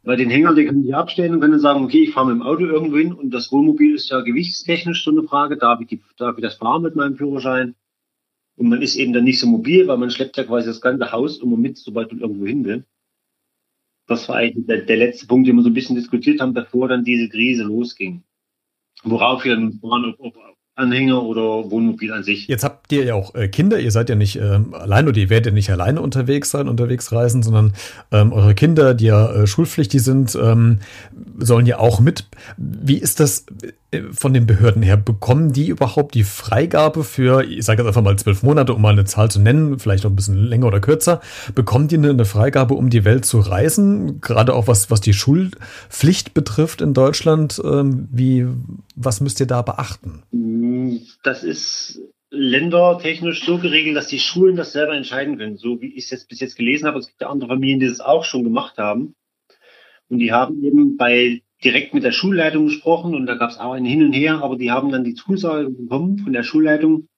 Weil 0.09 0.17
den 0.17 0.31
Hänger, 0.31 0.55
den 0.55 0.67
kann 0.67 0.83
ich 0.87 0.95
abstellen 0.95 1.35
und 1.35 1.41
kann 1.43 1.61
sagen, 1.61 1.85
okay, 1.85 2.05
ich 2.05 2.13
fahre 2.13 2.29
mit 2.29 2.37
dem 2.37 2.43
Auto 2.43 2.65
irgendwo 2.65 2.97
hin 2.97 3.13
und 3.13 3.29
das 3.29 3.53
Wohnmobil 3.53 3.95
ist 3.95 4.09
ja 4.09 4.23
gewichtstechnisch 4.23 5.05
so 5.05 5.11
eine 5.11 5.25
Frage, 5.25 5.59
darf 5.59 5.83
ich, 5.83 5.87
die, 5.87 6.01
darf 6.17 6.39
ich 6.39 6.43
das 6.43 6.55
fahren 6.55 6.81
mit 6.81 6.97
meinem 6.97 7.17
Führerschein? 7.17 7.75
Und 8.57 8.71
man 8.71 8.81
ist 8.81 8.97
eben 8.97 9.13
dann 9.13 9.25
nicht 9.25 9.39
so 9.39 9.47
mobil, 9.47 9.87
weil 9.87 9.99
man 9.99 10.11
schleppt 10.11 10.39
ja 10.39 10.45
quasi 10.45 10.67
das 10.67 10.81
ganze 10.81 11.13
Haus 11.13 11.43
immer 11.43 11.59
mit, 11.59 11.77
sobald 11.77 12.11
man 12.11 12.23
irgendwo 12.23 12.47
hin 12.47 12.65
will. 12.65 12.87
Das 14.07 14.31
war 14.31 14.37
eigentlich 14.37 14.65
der, 14.65 14.81
der 14.87 14.97
letzte 14.97 15.27
Punkt, 15.27 15.47
den 15.47 15.57
wir 15.57 15.63
so 15.63 15.69
ein 15.69 15.75
bisschen 15.75 15.97
diskutiert 15.97 16.41
haben, 16.41 16.55
bevor 16.55 16.89
dann 16.89 17.05
diese 17.05 17.29
Krise 17.29 17.65
losging. 17.65 18.23
Worauf 19.03 19.45
wir 19.45 19.57
dann 19.57 19.79
waren, 19.83 20.07
ob, 20.07 20.21
ob, 20.21 20.58
Anhänger 20.79 21.23
oder 21.23 21.71
Wohnmobil 21.71 22.13
an 22.13 22.23
sich. 22.23 22.47
Jetzt 22.47 22.63
habt 22.63 22.93
ihr 22.93 23.05
ja 23.05 23.15
auch 23.15 23.35
äh, 23.35 23.49
Kinder, 23.49 23.81
ihr 23.81 23.91
seid 23.91 24.09
ja 24.09 24.15
nicht 24.15 24.37
äh, 24.37 24.61
allein 24.73 25.09
oder 25.09 25.19
ihr 25.19 25.29
werdet 25.29 25.47
ja 25.47 25.53
nicht 25.53 25.71
alleine 25.71 26.01
unterwegs 26.01 26.51
sein, 26.51 26.69
unterwegs 26.69 27.11
reisen, 27.11 27.43
sondern 27.43 27.73
ähm, 28.13 28.33
eure 28.33 28.55
Kinder, 28.55 28.95
die 28.95 29.07
ja 29.07 29.33
äh, 29.33 29.47
schulpflichtig 29.47 30.03
sind, 30.03 30.39
ähm, 30.41 30.79
sollen 31.39 31.67
ja 31.67 31.79
auch 31.79 32.01
mit. 32.01 32.27
Wie 32.57 32.99
ist 32.99 33.19
das 33.19 33.47
äh, 33.91 34.03
von 34.13 34.33
den 34.33 34.47
Behörden 34.47 34.83
her? 34.83 34.97
Bekommen 34.97 35.53
die 35.53 35.69
überhaupt 35.69 36.15
die 36.15 36.25
Freigabe 36.25 37.03
für, 37.03 37.43
ich 37.43 37.65
sage 37.65 37.83
jetzt 37.83 37.89
einfach 37.89 38.03
mal 38.03 38.17
zwölf 38.17 38.43
Monate, 38.43 38.73
um 38.73 38.83
mal 38.83 38.93
eine 38.93 39.05
Zahl 39.05 39.31
zu 39.31 39.41
nennen, 39.41 39.79
vielleicht 39.79 40.05
noch 40.05 40.13
ein 40.13 40.17
bisschen 40.17 40.37
länger 40.37 40.67
oder 40.67 40.81
kürzer, 40.81 41.21
bekommen 41.55 41.89
die 41.89 41.97
eine 41.97 42.25
Freigabe, 42.25 42.75
um 42.75 42.89
die 42.89 43.05
Welt 43.05 43.25
zu 43.25 43.41
reisen? 43.41 44.21
Gerade 44.21 44.55
auch 44.55 44.69
was, 44.69 44.91
was 44.91 45.01
die 45.01 45.13
Schulpflicht 45.13 46.35
betrifft 46.35 46.81
in 46.83 46.95
Deutschland. 46.95 47.61
Ähm, 47.65 48.09
wie, 48.13 48.47
was 48.95 49.21
müsst 49.21 49.41
ihr 49.41 49.47
da 49.47 49.63
beachten? 49.63 50.23
Das 51.23 51.45
ist 51.45 52.01
ländertechnisch 52.31 53.45
so 53.45 53.59
geregelt, 53.59 53.97
dass 53.97 54.09
die 54.09 54.19
Schulen 54.19 54.57
das 54.57 54.73
selber 54.73 54.95
entscheiden 54.95 55.39
können. 55.39 55.57
So 55.57 55.81
wie 55.81 55.95
ich 55.95 56.05
es 56.05 56.11
jetzt 56.11 56.29
bis 56.29 56.41
jetzt 56.41 56.57
gelesen 56.57 56.87
habe, 56.87 56.99
es 56.99 57.09
gibt 57.09 57.21
ja 57.21 57.29
andere 57.29 57.49
Familien, 57.49 57.81
die 57.81 57.89
das 57.89 58.01
auch 58.01 58.25
schon 58.25 58.45
gemacht 58.45 58.79
haben. 58.79 59.15
Und 60.09 60.19
die 60.19 60.33
haben 60.33 60.63
eben 60.65 60.97
bei 60.97 61.43
direkt 61.63 61.93
mit 61.95 62.05
der 62.05 62.13
Schulleitung 62.13 62.67
gesprochen 62.67 63.15
und 63.15 63.27
da 63.27 63.35
gab 63.35 63.51
es 63.51 63.59
auch 63.59 63.73
ein 63.73 63.85
Hin 63.85 64.05
und 64.05 64.13
Her, 64.13 64.43
aber 64.43 64.57
die 64.57 64.71
haben 64.71 64.93
dann 64.93 65.05
die 65.05 65.15
Zusage 65.15 65.71
bekommen 65.71 66.19
von 66.19 66.33
der 66.33 66.45
Schulleitung, 66.45 67.09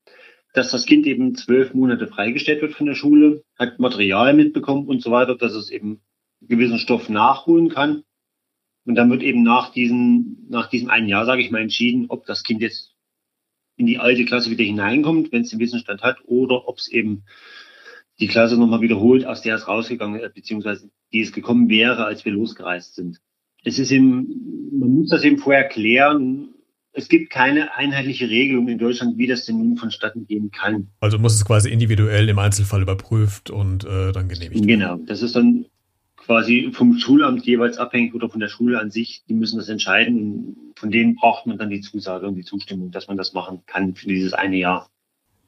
dass 0.54 0.70
das 0.70 0.86
Kind 0.86 1.06
eben 1.06 1.34
zwölf 1.34 1.74
Monate 1.74 2.08
freigestellt 2.08 2.62
wird 2.62 2.72
von 2.72 2.86
der 2.86 2.94
Schule, 2.94 3.44
hat 3.58 3.78
Material 3.78 4.34
mitbekommen 4.34 4.88
und 4.88 5.02
so 5.02 5.10
weiter, 5.10 5.36
dass 5.36 5.52
es 5.52 5.70
eben 5.70 6.00
gewissen 6.40 6.78
Stoff 6.78 7.08
nachholen 7.08 7.68
kann. 7.68 8.02
Und 8.86 8.94
dann 8.94 9.10
wird 9.10 9.22
eben 9.22 9.42
nach 9.42 9.72
diesem, 9.72 10.46
nach 10.48 10.68
diesem 10.68 10.88
einen 10.88 11.08
Jahr, 11.08 11.26
sage 11.26 11.42
ich 11.42 11.50
mal, 11.50 11.60
entschieden, 11.60 12.06
ob 12.08 12.24
das 12.26 12.42
Kind 12.42 12.62
jetzt 12.62 12.89
in 13.80 13.86
die 13.86 13.98
alte 13.98 14.26
Klasse 14.26 14.50
wieder 14.50 14.62
hineinkommt, 14.62 15.32
wenn 15.32 15.40
es 15.40 15.50
den 15.50 15.58
Wissensstand 15.58 16.02
hat, 16.02 16.18
oder 16.26 16.68
ob 16.68 16.76
es 16.76 16.88
eben 16.88 17.22
die 18.20 18.26
Klasse 18.26 18.58
nochmal 18.58 18.82
wiederholt, 18.82 19.24
aus 19.24 19.40
der 19.40 19.54
es 19.54 19.66
rausgegangen 19.66 20.20
ist, 20.20 20.34
beziehungsweise 20.34 20.90
die 21.14 21.22
es 21.22 21.32
gekommen 21.32 21.70
wäre, 21.70 22.04
als 22.04 22.26
wir 22.26 22.32
losgereist 22.32 22.94
sind. 22.94 23.20
Es 23.64 23.78
ist 23.78 23.90
eben, 23.90 24.70
man 24.78 24.90
muss 24.90 25.08
das 25.08 25.24
eben 25.24 25.38
vorher 25.38 25.64
klären. 25.64 26.50
Es 26.92 27.08
gibt 27.08 27.30
keine 27.30 27.74
einheitliche 27.74 28.28
Regelung 28.28 28.68
in 28.68 28.76
Deutschland, 28.76 29.16
wie 29.16 29.26
das 29.26 29.46
denn 29.46 29.56
nun 29.56 29.78
vonstatten 29.78 30.26
gehen 30.26 30.50
kann. 30.50 30.88
Also 31.00 31.18
muss 31.18 31.34
es 31.34 31.44
quasi 31.46 31.70
individuell 31.70 32.28
im 32.28 32.38
Einzelfall 32.38 32.82
überprüft 32.82 33.48
und 33.48 33.84
äh, 33.84 34.12
dann 34.12 34.28
genehmigt 34.28 34.56
werden. 34.56 34.66
Genau, 34.66 34.96
das 35.06 35.22
ist 35.22 35.36
dann 35.36 35.64
quasi 36.24 36.70
vom 36.72 36.98
Schulamt 36.98 37.44
jeweils 37.44 37.78
abhängig 37.78 38.14
oder 38.14 38.28
von 38.28 38.40
der 38.40 38.48
Schule 38.48 38.78
an 38.78 38.90
sich. 38.90 39.22
Die 39.28 39.34
müssen 39.34 39.58
das 39.58 39.68
entscheiden. 39.68 40.72
Von 40.76 40.90
denen 40.90 41.16
braucht 41.16 41.46
man 41.46 41.58
dann 41.58 41.70
die 41.70 41.80
Zusage 41.80 42.28
und 42.28 42.36
die 42.36 42.44
Zustimmung, 42.44 42.90
dass 42.90 43.08
man 43.08 43.16
das 43.16 43.32
machen 43.32 43.62
kann 43.66 43.94
für 43.94 44.08
dieses 44.08 44.32
eine 44.32 44.56
Jahr. 44.56 44.88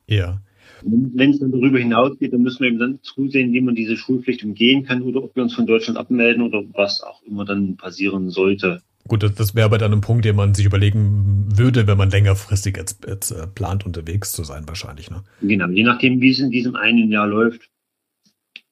Ja. 0.07 0.41
Wenn 0.85 1.31
es 1.31 1.39
dann 1.39 1.53
darüber 1.53 1.79
hinausgeht, 1.79 2.33
dann 2.33 2.43
müssen 2.43 2.61
wir 2.61 2.69
eben 2.69 2.79
dann 2.79 2.99
zusehen, 3.03 3.53
wie 3.53 3.61
man 3.61 3.75
diese 3.75 3.97
Schulpflicht 3.97 4.43
umgehen 4.45 4.85
kann 4.85 5.03
oder 5.03 5.23
ob 5.23 5.37
wir 5.37 5.43
uns 5.43 5.55
von 5.55 5.67
Deutschland 5.67 5.99
abmelden 5.99 6.43
oder 6.43 6.65
was 6.73 7.03
auch 7.03 7.23
immer 7.23 7.45
dann 7.45 7.77
passieren 7.77 8.31
sollte. 8.31 8.83
Gut, 9.09 9.23
das, 9.23 9.35
das 9.35 9.55
wäre 9.55 9.67
aber 9.67 9.79
dann 9.79 9.93
ein 9.93 10.01
Punkt, 10.01 10.25
den 10.25 10.37
man 10.37 10.55
sich 10.55 10.65
überlegen 10.65 11.47
würde, 11.57 11.87
wenn 11.87 11.99
man 11.99 12.11
längerfristig 12.11 12.77
jetzt, 12.77 13.07
jetzt 13.07 13.31
äh, 13.33 13.47
plant, 13.47 13.85
unterwegs 13.85 14.33
zu 14.33 14.45
sein, 14.45 14.67
wahrscheinlich. 14.67 15.11
Ne? 15.11 15.23
Genau, 15.41 15.69
je 15.69 15.83
nachdem, 15.83 16.21
wie 16.21 16.31
es 16.31 16.39
in 16.39 16.51
diesem 16.51 16.77
einen 16.77 17.11
Jahr 17.11 17.27
läuft, 17.27 17.69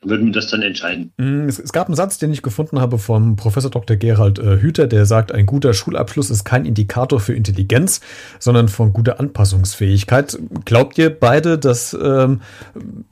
würden 0.02 0.26
wir 0.26 0.32
das 0.32 0.46
dann 0.46 0.62
entscheiden. 0.62 1.12
Mm, 1.18 1.46
es, 1.46 1.58
es, 1.58 1.72
gab 1.72 1.88
einen 1.88 1.94
Satz, 1.94 2.16
den 2.16 2.32
ich 2.32 2.40
gefunden 2.40 2.80
habe 2.80 2.98
vom 2.98 3.36
Professor 3.36 3.70
Dr. 3.70 3.96
Gerald 3.96 4.38
äh, 4.38 4.58
Hüther, 4.58 4.86
der 4.86 5.04
sagt, 5.04 5.30
ein 5.30 5.44
guter 5.44 5.74
Schulabschluss 5.74 6.30
ist 6.30 6.44
kein 6.44 6.64
Indikator 6.64 7.20
für 7.20 7.34
Intelligenz, 7.34 8.00
sondern 8.38 8.68
von 8.68 8.94
guter 8.94 9.20
Anpassungsfähigkeit. 9.20 10.38
Glaubt 10.64 10.96
ihr 10.96 11.10
beide, 11.10 11.58
dass 11.58 11.92
ähm, 11.92 12.40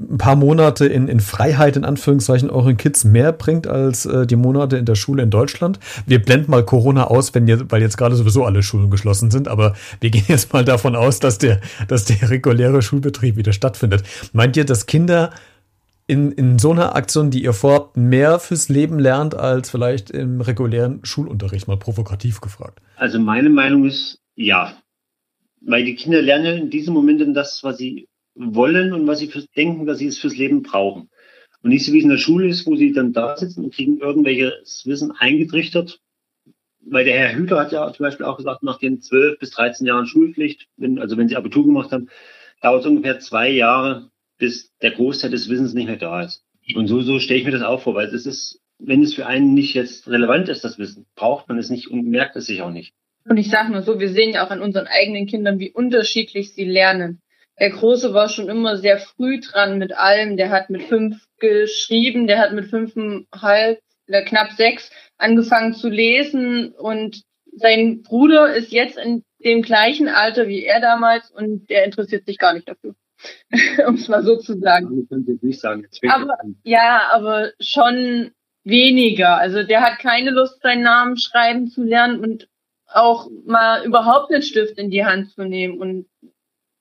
ein 0.00 0.16
paar 0.16 0.36
Monate 0.36 0.86
in, 0.86 1.08
in 1.08 1.20
Freiheit 1.20 1.76
in 1.76 1.84
Anführungszeichen 1.84 2.48
euren 2.48 2.78
Kids 2.78 3.04
mehr 3.04 3.32
bringt 3.32 3.66
als 3.66 4.06
äh, 4.06 4.26
die 4.26 4.36
Monate 4.36 4.78
in 4.78 4.86
der 4.86 4.94
Schule 4.94 5.22
in 5.22 5.30
Deutschland? 5.30 5.78
Wir 6.06 6.22
blenden 6.22 6.50
mal 6.50 6.64
Corona 6.64 7.08
aus, 7.08 7.34
wenn 7.34 7.46
ihr, 7.46 7.70
weil 7.70 7.82
jetzt 7.82 7.98
gerade 7.98 8.16
sowieso 8.16 8.46
alle 8.46 8.62
Schulen 8.62 8.90
geschlossen 8.90 9.30
sind, 9.30 9.46
aber 9.46 9.74
wir 10.00 10.08
gehen 10.08 10.24
jetzt 10.28 10.54
mal 10.54 10.64
davon 10.64 10.96
aus, 10.96 11.20
dass 11.20 11.36
der, 11.36 11.60
dass 11.86 12.06
der 12.06 12.30
reguläre 12.30 12.80
Schulbetrieb 12.80 13.36
wieder 13.36 13.52
stattfindet. 13.52 14.04
Meint 14.32 14.56
ihr, 14.56 14.64
dass 14.64 14.86
Kinder 14.86 15.32
in, 16.08 16.32
in 16.32 16.58
so 16.58 16.72
einer 16.72 16.96
Aktion, 16.96 17.30
die 17.30 17.44
ihr 17.44 17.52
vorhabt, 17.52 17.96
mehr 17.98 18.40
fürs 18.40 18.70
Leben 18.70 18.98
lernt 18.98 19.34
als 19.34 19.70
vielleicht 19.70 20.10
im 20.10 20.40
regulären 20.40 21.04
Schulunterricht, 21.04 21.68
mal 21.68 21.76
provokativ 21.76 22.40
gefragt? 22.40 22.80
Also 22.96 23.20
meine 23.20 23.50
Meinung 23.50 23.84
ist 23.84 24.18
ja. 24.34 24.82
Weil 25.60 25.84
die 25.84 25.96
Kinder 25.96 26.22
lernen 26.22 26.56
in 26.56 26.70
diesen 26.70 26.94
Momenten 26.94 27.34
das, 27.34 27.62
was 27.62 27.76
sie 27.76 28.08
wollen 28.34 28.94
und 28.94 29.06
was 29.06 29.18
sie 29.18 29.28
fürs, 29.28 29.50
denken, 29.50 29.84
dass 29.84 29.98
sie 29.98 30.06
es 30.06 30.18
fürs 30.18 30.36
Leben 30.36 30.62
brauchen. 30.62 31.10
Und 31.62 31.70
nicht 31.70 31.84
so 31.84 31.92
wie 31.92 31.98
es 31.98 32.04
in 32.04 32.10
der 32.10 32.16
Schule 32.16 32.48
ist, 32.48 32.66
wo 32.66 32.74
sie 32.74 32.92
dann 32.92 33.12
da 33.12 33.36
sitzen 33.36 33.64
und 33.64 33.74
kriegen 33.74 33.98
irgendwelches 33.98 34.86
Wissen 34.86 35.12
eingetrichtert. 35.12 36.00
Weil 36.80 37.04
der 37.04 37.18
Herr 37.18 37.36
Hüter 37.36 37.58
hat 37.58 37.72
ja 37.72 37.92
zum 37.92 38.04
Beispiel 38.04 38.24
auch 38.24 38.38
gesagt, 38.38 38.62
nach 38.62 38.78
den 38.78 39.02
12 39.02 39.40
bis 39.40 39.50
13 39.50 39.86
Jahren 39.86 40.06
Schulpflicht, 40.06 40.68
wenn, 40.78 40.98
also 40.98 41.18
wenn 41.18 41.28
sie 41.28 41.36
Abitur 41.36 41.66
gemacht 41.66 41.92
haben, 41.92 42.08
dauert 42.62 42.80
es 42.80 42.86
ungefähr 42.86 43.18
zwei 43.18 43.50
Jahre, 43.50 44.10
bis 44.38 44.72
der 44.80 44.92
Großteil 44.92 45.30
des 45.30 45.48
Wissens 45.48 45.74
nicht 45.74 45.86
mehr 45.86 45.96
da 45.96 46.22
ist. 46.22 46.44
Und 46.74 46.86
so, 46.86 47.00
so 47.00 47.18
stelle 47.18 47.40
ich 47.40 47.46
mir 47.46 47.52
das 47.52 47.62
auch 47.62 47.82
vor, 47.82 47.94
weil 47.94 48.06
es 48.06 48.26
ist, 48.26 48.60
wenn 48.78 49.02
es 49.02 49.14
für 49.14 49.26
einen 49.26 49.54
nicht 49.54 49.74
jetzt 49.74 50.08
relevant 50.08 50.48
ist, 50.48 50.64
das 50.64 50.78
Wissen, 50.78 51.06
braucht 51.14 51.48
man 51.48 51.58
es 51.58 51.70
nicht 51.70 51.88
und 51.88 52.06
merkt 52.06 52.36
es 52.36 52.46
sich 52.46 52.62
auch 52.62 52.70
nicht. 52.70 52.94
Und 53.28 53.36
ich 53.36 53.50
sage 53.50 53.72
nur 53.72 53.82
so, 53.82 54.00
wir 54.00 54.10
sehen 54.10 54.32
ja 54.32 54.46
auch 54.46 54.50
an 54.50 54.62
unseren 54.62 54.86
eigenen 54.86 55.26
Kindern, 55.26 55.58
wie 55.58 55.70
unterschiedlich 55.70 56.54
sie 56.54 56.64
lernen. 56.64 57.20
Der 57.58 57.70
Große 57.70 58.14
war 58.14 58.28
schon 58.28 58.48
immer 58.48 58.76
sehr 58.76 58.98
früh 58.98 59.40
dran 59.40 59.78
mit 59.78 59.92
allem. 59.92 60.36
Der 60.36 60.50
hat 60.50 60.70
mit 60.70 60.82
fünf 60.84 61.16
geschrieben, 61.38 62.26
der 62.26 62.38
hat 62.38 62.52
mit 62.52 62.66
fünfeinhalb, 62.66 63.80
oder 64.08 64.22
knapp 64.22 64.52
sechs 64.52 64.90
angefangen 65.18 65.74
zu 65.74 65.88
lesen 65.88 66.72
und 66.72 67.22
sein 67.52 68.02
Bruder 68.02 68.54
ist 68.54 68.72
jetzt 68.72 68.96
in 68.96 69.24
dem 69.44 69.62
gleichen 69.62 70.08
Alter 70.08 70.48
wie 70.48 70.64
er 70.64 70.80
damals 70.80 71.30
und 71.30 71.68
der 71.70 71.84
interessiert 71.84 72.24
sich 72.24 72.38
gar 72.38 72.54
nicht 72.54 72.68
dafür. 72.68 72.94
um 73.86 73.94
es 73.94 74.08
mal 74.08 74.22
so 74.22 74.36
zu 74.36 74.58
sagen. 74.58 75.06
Sagen. 75.50 75.88
Aber, 76.08 76.36
ja, 76.62 77.08
aber 77.12 77.52
schon 77.60 78.32
weniger. 78.64 79.36
Also 79.36 79.62
der 79.62 79.80
hat 79.80 79.98
keine 79.98 80.30
Lust, 80.30 80.60
seinen 80.62 80.82
Namen 80.82 81.16
schreiben 81.16 81.68
zu 81.68 81.82
lernen 81.82 82.20
und 82.20 82.48
auch 82.86 83.28
mal 83.44 83.84
überhaupt 83.84 84.32
einen 84.32 84.42
Stift 84.42 84.78
in 84.78 84.90
die 84.90 85.04
Hand 85.04 85.30
zu 85.32 85.44
nehmen. 85.44 85.78
Und 85.78 86.06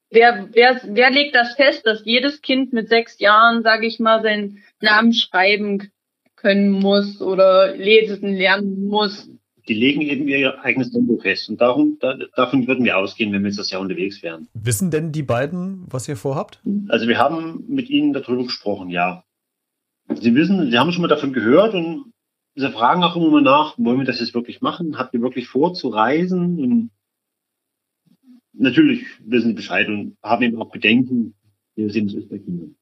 wer, 0.09 0.49
wer, 0.51 0.81
wer 0.83 1.11
legt 1.11 1.35
das 1.35 1.55
fest, 1.55 1.85
dass 1.85 2.05
jedes 2.05 2.41
Kind 2.41 2.73
mit 2.73 2.89
sechs 2.89 3.19
Jahren, 3.19 3.63
sage 3.63 3.87
ich 3.87 3.99
mal, 3.99 4.21
seinen 4.21 4.63
Namen 4.81 5.13
schreiben 5.13 5.91
können 6.35 6.71
muss 6.71 7.21
oder 7.21 7.75
lesen 7.75 8.35
lernen 8.35 8.85
muss? 8.87 9.29
Die 9.67 9.73
legen 9.73 10.01
eben 10.01 10.27
ihr 10.27 10.63
eigenes 10.63 10.91
Tempo 10.91 11.17
fest. 11.17 11.49
Und 11.49 11.61
darum, 11.61 11.97
da, 11.99 12.17
davon 12.35 12.67
würden 12.67 12.85
wir 12.85 12.97
ausgehen, 12.97 13.31
wenn 13.33 13.43
wir 13.43 13.49
jetzt 13.49 13.59
das 13.59 13.69
Jahr 13.69 13.81
unterwegs 13.81 14.23
wären. 14.23 14.47
Wissen 14.53 14.91
denn 14.91 15.11
die 15.11 15.23
beiden, 15.23 15.85
was 15.89 16.07
ihr 16.07 16.15
vorhabt? 16.15 16.61
Also 16.87 17.07
wir 17.07 17.17
haben 17.17 17.65
mit 17.67 17.89
ihnen 17.89 18.13
darüber 18.13 18.43
gesprochen, 18.43 18.89
ja. 18.89 19.23
Sie 20.09 20.33
wissen, 20.35 20.71
sie 20.71 20.77
haben 20.77 20.91
schon 20.91 21.01
mal 21.01 21.09
davon 21.09 21.33
gehört 21.33 21.73
und 21.73 22.13
sie 22.55 22.69
fragen 22.71 23.03
auch 23.03 23.15
immer 23.15 23.29
mal 23.29 23.41
nach, 23.41 23.77
wollen 23.77 23.99
wir 23.99 24.05
das 24.05 24.19
jetzt 24.19 24.33
wirklich 24.33 24.61
machen? 24.61 24.97
Habt 24.97 25.13
ihr 25.13 25.21
wirklich 25.21 25.47
vor 25.47 25.73
zu 25.73 25.89
reisen? 25.89 26.59
Und 26.59 26.91
natürlich 28.53 29.05
wissen 29.25 29.49
sie 29.49 29.55
Bescheid 29.55 29.87
und 29.87 30.17
haben 30.23 30.43
eben 30.43 30.61
auch 30.61 30.71
Bedenken. 30.71 31.35
Wir 31.75 31.89
sehen 31.89 32.07
es 32.07 32.29
Kindern 32.29 32.75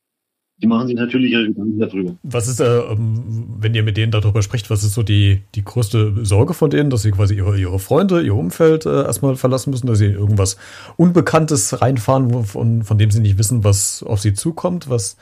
die 0.58 0.68
machen 0.68 0.88
sich 0.88 0.96
natürlich 0.96 1.32
ihre 1.32 1.48
Gedanken 1.48 1.80
darüber. 1.80 2.16
Was 2.24 2.48
ist, 2.48 2.62
äh, 2.62 2.82
wenn 2.98 3.76
ihr 3.76 3.84
mit 3.84 3.98
denen 3.98 4.12
darüber 4.12 4.42
sprecht, 4.42 4.70
was 4.70 4.84
ist 4.84 4.94
so 4.94 5.04
die, 5.04 5.42
die 5.54 5.66
größte 5.66 6.26
Sorge 6.26 6.54
von 6.54 6.70
denen, 6.70 6.90
dass 6.90 7.02
sie 7.02 7.12
quasi 7.12 7.36
ihre, 7.36 7.60
ihre 7.60 7.80
Freunde, 7.80 8.22
ihr 8.22 8.36
Umfeld 8.36 8.86
äh, 8.86 9.04
erstmal 9.04 9.36
verlassen 9.36 9.72
müssen, 9.72 9.88
dass 9.88 9.98
sie 9.98 10.06
irgendwas 10.06 10.58
Unbekanntes 10.96 11.82
reinfahren, 11.82 12.46
von, 12.46 12.84
von 12.84 12.98
dem 12.98 13.12
sie 13.12 13.20
nicht 13.20 13.38
wissen, 13.38 13.66
was 13.66 14.02
auf 14.02 14.22
sie 14.22 14.34
zukommt? 14.34 14.90
Was, 14.90 15.18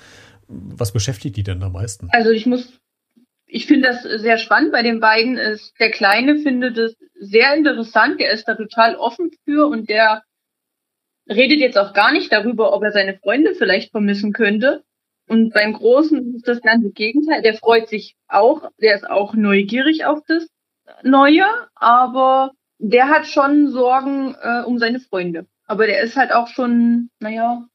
was 0.47 0.91
beschäftigt 0.91 1.35
die 1.35 1.43
denn 1.43 1.63
am 1.63 1.73
meisten? 1.73 2.09
Also 2.11 2.29
ich 2.29 2.45
muss, 2.45 2.79
ich 3.47 3.65
finde 3.65 3.87
das 3.87 4.03
sehr 4.03 4.37
spannend 4.37 4.71
bei 4.71 4.83
den 4.83 4.99
beiden. 4.99 5.37
Ist, 5.37 5.73
der 5.79 5.89
Kleine 5.89 6.37
findet 6.37 6.77
es 6.77 6.95
sehr 7.19 7.55
interessant, 7.55 8.19
der 8.19 8.31
ist 8.33 8.47
da 8.47 8.53
total 8.53 8.95
offen 8.97 9.31
für 9.45 9.67
und 9.67 9.89
der 9.89 10.21
redet 11.27 11.59
jetzt 11.59 11.77
auch 11.79 11.93
gar 11.93 12.11
nicht 12.11 12.31
darüber, 12.31 12.73
ob 12.73 12.83
er 12.83 12.91
seine 12.91 13.17
Freunde 13.17 13.55
vielleicht 13.55 13.89
vermissen 13.89 14.31
könnte 14.31 14.83
und 15.33 15.51
beim 15.51 15.73
Großen 15.73 16.35
ist 16.35 16.47
das 16.47 16.61
ganze 16.61 16.91
Gegenteil. 16.91 17.41
Der 17.41 17.55
freut 17.55 17.89
sich 17.89 18.15
auch, 18.27 18.69
der 18.79 18.93
ist 18.93 19.09
auch 19.09 19.33
neugierig 19.33 20.05
auf 20.05 20.19
das 20.27 20.47
Neue, 21.01 21.45
aber 21.73 22.51
der 22.77 23.09
hat 23.09 23.25
schon 23.25 23.69
Sorgen 23.69 24.35
äh, 24.39 24.61
um 24.63 24.77
seine 24.77 24.99
Freunde. 24.99 25.47
Aber 25.65 25.87
der 25.87 26.03
ist 26.03 26.17
halt 26.17 26.31
auch 26.31 26.49
schon, 26.49 27.09
naja, 27.19 27.65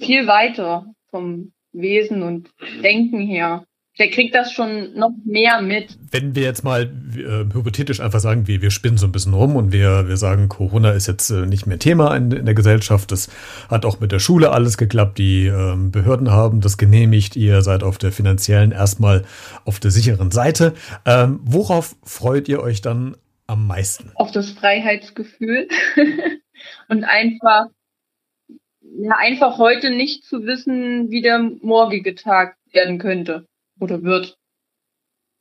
viel 0.00 0.26
weiter 0.26 0.86
vom 1.10 1.52
Wesen 1.72 2.24
und 2.24 2.50
Denken 2.82 3.20
her 3.20 3.64
der 3.98 4.10
kriegt 4.10 4.34
das 4.34 4.52
schon 4.52 4.94
noch 4.94 5.12
mehr 5.24 5.62
mit. 5.62 5.96
Wenn 6.10 6.34
wir 6.34 6.42
jetzt 6.42 6.64
mal 6.64 6.82
äh, 7.16 7.54
hypothetisch 7.54 8.00
einfach 8.00 8.18
sagen, 8.18 8.48
wir, 8.48 8.60
wir 8.60 8.72
spinnen 8.72 8.98
so 8.98 9.06
ein 9.06 9.12
bisschen 9.12 9.34
rum 9.34 9.54
und 9.54 9.72
wir, 9.72 10.08
wir 10.08 10.16
sagen, 10.16 10.48
Corona 10.48 10.90
ist 10.90 11.06
jetzt 11.06 11.30
äh, 11.30 11.46
nicht 11.46 11.66
mehr 11.66 11.78
Thema 11.78 12.16
in, 12.16 12.32
in, 12.32 12.44
der 12.44 12.54
Gesellschaft. 12.54 13.12
Das 13.12 13.30
hat 13.70 13.84
auch 13.84 14.00
mit 14.00 14.10
der 14.10 14.18
Schule 14.18 14.50
alles 14.50 14.78
geklappt. 14.78 15.18
Die 15.18 15.46
ähm, 15.46 15.92
Behörden 15.92 16.32
haben 16.32 16.60
das 16.60 16.76
genehmigt. 16.76 17.36
Ihr 17.36 17.62
seid 17.62 17.84
auf 17.84 17.98
der 17.98 18.10
finanziellen 18.10 18.72
erstmal 18.72 19.24
auf 19.64 19.78
der 19.78 19.92
sicheren 19.92 20.32
Seite. 20.32 20.74
Ähm, 21.06 21.38
worauf 21.44 21.94
freut 22.02 22.48
ihr 22.48 22.60
euch 22.60 22.80
dann 22.80 23.16
am 23.46 23.66
meisten? 23.68 24.10
Auf 24.16 24.32
das 24.32 24.50
Freiheitsgefühl 24.50 25.68
und 26.88 27.04
einfach, 27.04 27.66
ja, 28.80 29.14
einfach 29.18 29.58
heute 29.58 29.90
nicht 29.90 30.24
zu 30.24 30.44
wissen, 30.46 31.10
wie 31.10 31.22
der 31.22 31.38
morgige 31.38 32.16
Tag 32.16 32.56
werden 32.72 32.98
könnte 32.98 33.46
oder 33.80 34.02
wird. 34.02 34.38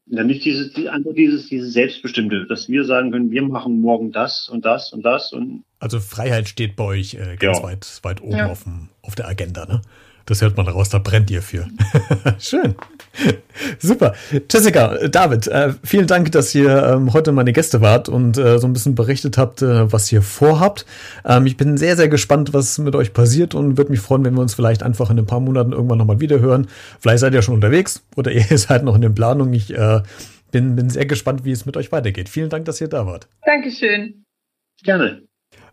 Ja, 0.05 0.23
nicht 0.23 0.43
dieses, 0.43 0.75
einfach 0.87 1.13
dieses, 1.13 1.47
dieses 1.47 1.71
Selbstbestimmte, 1.71 2.45
dass 2.47 2.67
wir 2.67 2.83
sagen 2.83 3.11
können, 3.11 3.31
wir 3.31 3.41
machen 3.41 3.79
morgen 3.79 4.11
das 4.11 4.49
und 4.49 4.65
das 4.65 4.91
und 4.91 5.03
das 5.03 5.31
und. 5.31 5.63
Also 5.79 5.99
Freiheit 6.01 6.49
steht 6.49 6.75
bei 6.75 6.83
euch 6.83 7.13
äh, 7.13 7.37
ganz 7.37 7.59
ja. 7.59 7.63
weit, 7.63 7.99
weit 8.03 8.21
oben 8.21 8.35
ja. 8.35 8.51
auf, 8.51 8.63
dem, 8.63 8.89
auf 9.01 9.15
der 9.15 9.29
Agenda, 9.29 9.65
ne? 9.65 9.81
Das 10.25 10.41
hört 10.41 10.55
man 10.55 10.67
raus, 10.67 10.89
da 10.89 10.99
brennt 10.99 11.29
ihr 11.31 11.41
für. 11.41 11.67
Schön. 12.39 12.75
Super. 13.79 14.13
Jessica, 14.49 15.07
David, 15.07 15.47
äh, 15.47 15.73
vielen 15.83 16.07
Dank, 16.07 16.31
dass 16.31 16.55
ihr 16.55 16.83
ähm, 16.83 17.13
heute 17.13 17.31
meine 17.31 17.51
Gäste 17.51 17.81
wart 17.81 18.07
und 18.09 18.37
äh, 18.37 18.57
so 18.57 18.67
ein 18.67 18.73
bisschen 18.73 18.95
berichtet 18.95 19.37
habt, 19.37 19.61
äh, 19.61 19.91
was 19.91 20.11
ihr 20.11 20.21
vorhabt. 20.21 20.85
Ähm, 21.25 21.45
ich 21.45 21.57
bin 21.57 21.77
sehr, 21.77 21.97
sehr 21.97 22.07
gespannt, 22.07 22.53
was 22.53 22.77
mit 22.79 22.95
euch 22.95 23.13
passiert 23.13 23.53
und 23.53 23.77
würde 23.77 23.91
mich 23.91 23.99
freuen, 23.99 24.23
wenn 24.23 24.33
wir 24.33 24.41
uns 24.41 24.55
vielleicht 24.55 24.81
einfach 24.81 25.09
in 25.09 25.19
ein 25.19 25.25
paar 25.25 25.41
Monaten 25.41 25.73
irgendwann 25.73 25.97
nochmal 25.97 26.21
wiederhören. 26.21 26.67
Vielleicht 26.99 27.19
seid 27.19 27.33
ihr 27.33 27.41
schon 27.41 27.55
unterwegs 27.55 28.03
oder 28.15 28.31
ihr 28.51 28.57
seid 28.57 28.83
noch 28.83 28.95
in 28.95 29.01
den 29.01 29.13
Planungen. 29.13 29.53
Ich 29.53 29.73
äh, 29.73 30.01
bin, 30.51 30.75
bin 30.75 30.89
sehr 30.89 31.05
gespannt, 31.05 31.43
wie 31.43 31.51
es 31.51 31.65
mit 31.65 31.75
euch 31.75 31.91
weitergeht. 31.91 32.29
Vielen 32.29 32.49
Dank, 32.49 32.65
dass 32.65 32.79
ihr 32.79 32.87
da 32.87 33.05
wart. 33.05 33.27
Dankeschön. 33.45 34.23
Gerne. 34.83 35.23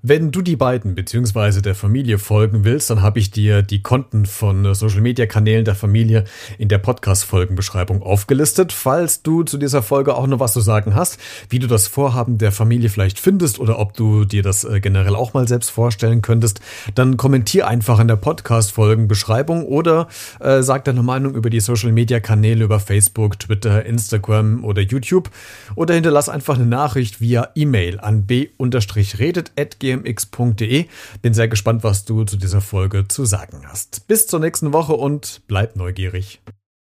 Wenn 0.03 0.31
du 0.31 0.41
die 0.41 0.57
beiden 0.57 0.95
bzw. 0.95 1.61
der 1.61 1.75
Familie 1.75 2.19
folgen 2.19 2.65
willst, 2.65 2.89
dann 2.89 3.03
habe 3.03 3.19
ich 3.19 3.33
dir 3.33 3.61
die 3.61 3.83
Konten 3.83 4.25
von 4.25 4.65
äh, 4.65 4.75
Social 4.75 5.03
Media 5.03 5.27
Kanälen 5.27 5.67
der 5.67 5.75
Familie 5.75 6.25
in 6.57 6.69
der 6.69 6.79
Podcast 6.79 7.25
Folgenbeschreibung 7.25 8.03
aufgelistet. 8.03 8.73
Falls 8.73 9.23
du 9.23 9.43
zu 9.43 9.59
dieser 9.59 9.83
Folge 9.83 10.15
auch 10.15 10.27
noch 10.27 10.41
was 10.41 10.55
zu 10.55 10.63
sagen 10.63 10.95
hast, 10.95 11.19
wie 11.51 11.59
du 11.59 11.67
das 11.67 11.87
Vorhaben 11.87 12.39
der 12.39 12.51
Familie 12.51 12.89
vielleicht 12.89 13.19
findest 13.19 13.59
oder 13.59 13.79
ob 13.79 13.93
du 13.93 14.25
dir 14.25 14.43
das 14.43 14.65
äh, 14.65 14.81
generell 14.81 15.15
auch 15.15 15.35
mal 15.35 15.47
selbst 15.47 15.69
vorstellen 15.71 16.23
könntest, 16.23 16.61
dann 16.95 17.19
kommentier 17.19 17.69
einfach 17.69 18.01
in 18.01 18.09
der 18.09 18.17
Podcast 18.17 18.73
Folgenbeschreibung 18.73 19.67
oder 19.67 20.09
äh, 20.41 20.63
sag 20.63 20.87
deine 20.87 21.03
Meinung 21.03 21.35
über 21.35 21.51
die 21.51 21.61
Social 21.61 21.93
Media 21.93 22.21
Kanäle 22.21 22.65
über 22.65 22.81
Facebook, 22.81 23.39
Twitter, 23.39 23.85
Instagram 23.85 24.65
oder 24.65 24.81
YouTube 24.81 25.29
oder 25.75 25.93
hinterlass 25.93 26.31
einfach 26.31 26.55
eine 26.55 26.65
Nachricht 26.65 27.21
via 27.21 27.51
E-Mail 27.55 28.01
an 28.01 28.25
b-redet@ 28.25 29.51
gmx.de. 29.99 30.87
Bin 31.23 31.35
sehr 31.35 31.49
gespannt, 31.49 31.85
was 31.85 32.05
du 32.05 32.25
zu 32.25 32.37
dieser 32.37 32.61
Folge 32.61 33.09
zu 33.09 33.25
sagen 33.25 33.63
hast. 33.67 34.07
Bis 34.07 34.27
zur 34.27 34.41
nächsten 34.41 34.73
Woche 34.73 34.95
und 34.95 35.43
bleib 35.49 35.77
neugierig. 35.77 36.41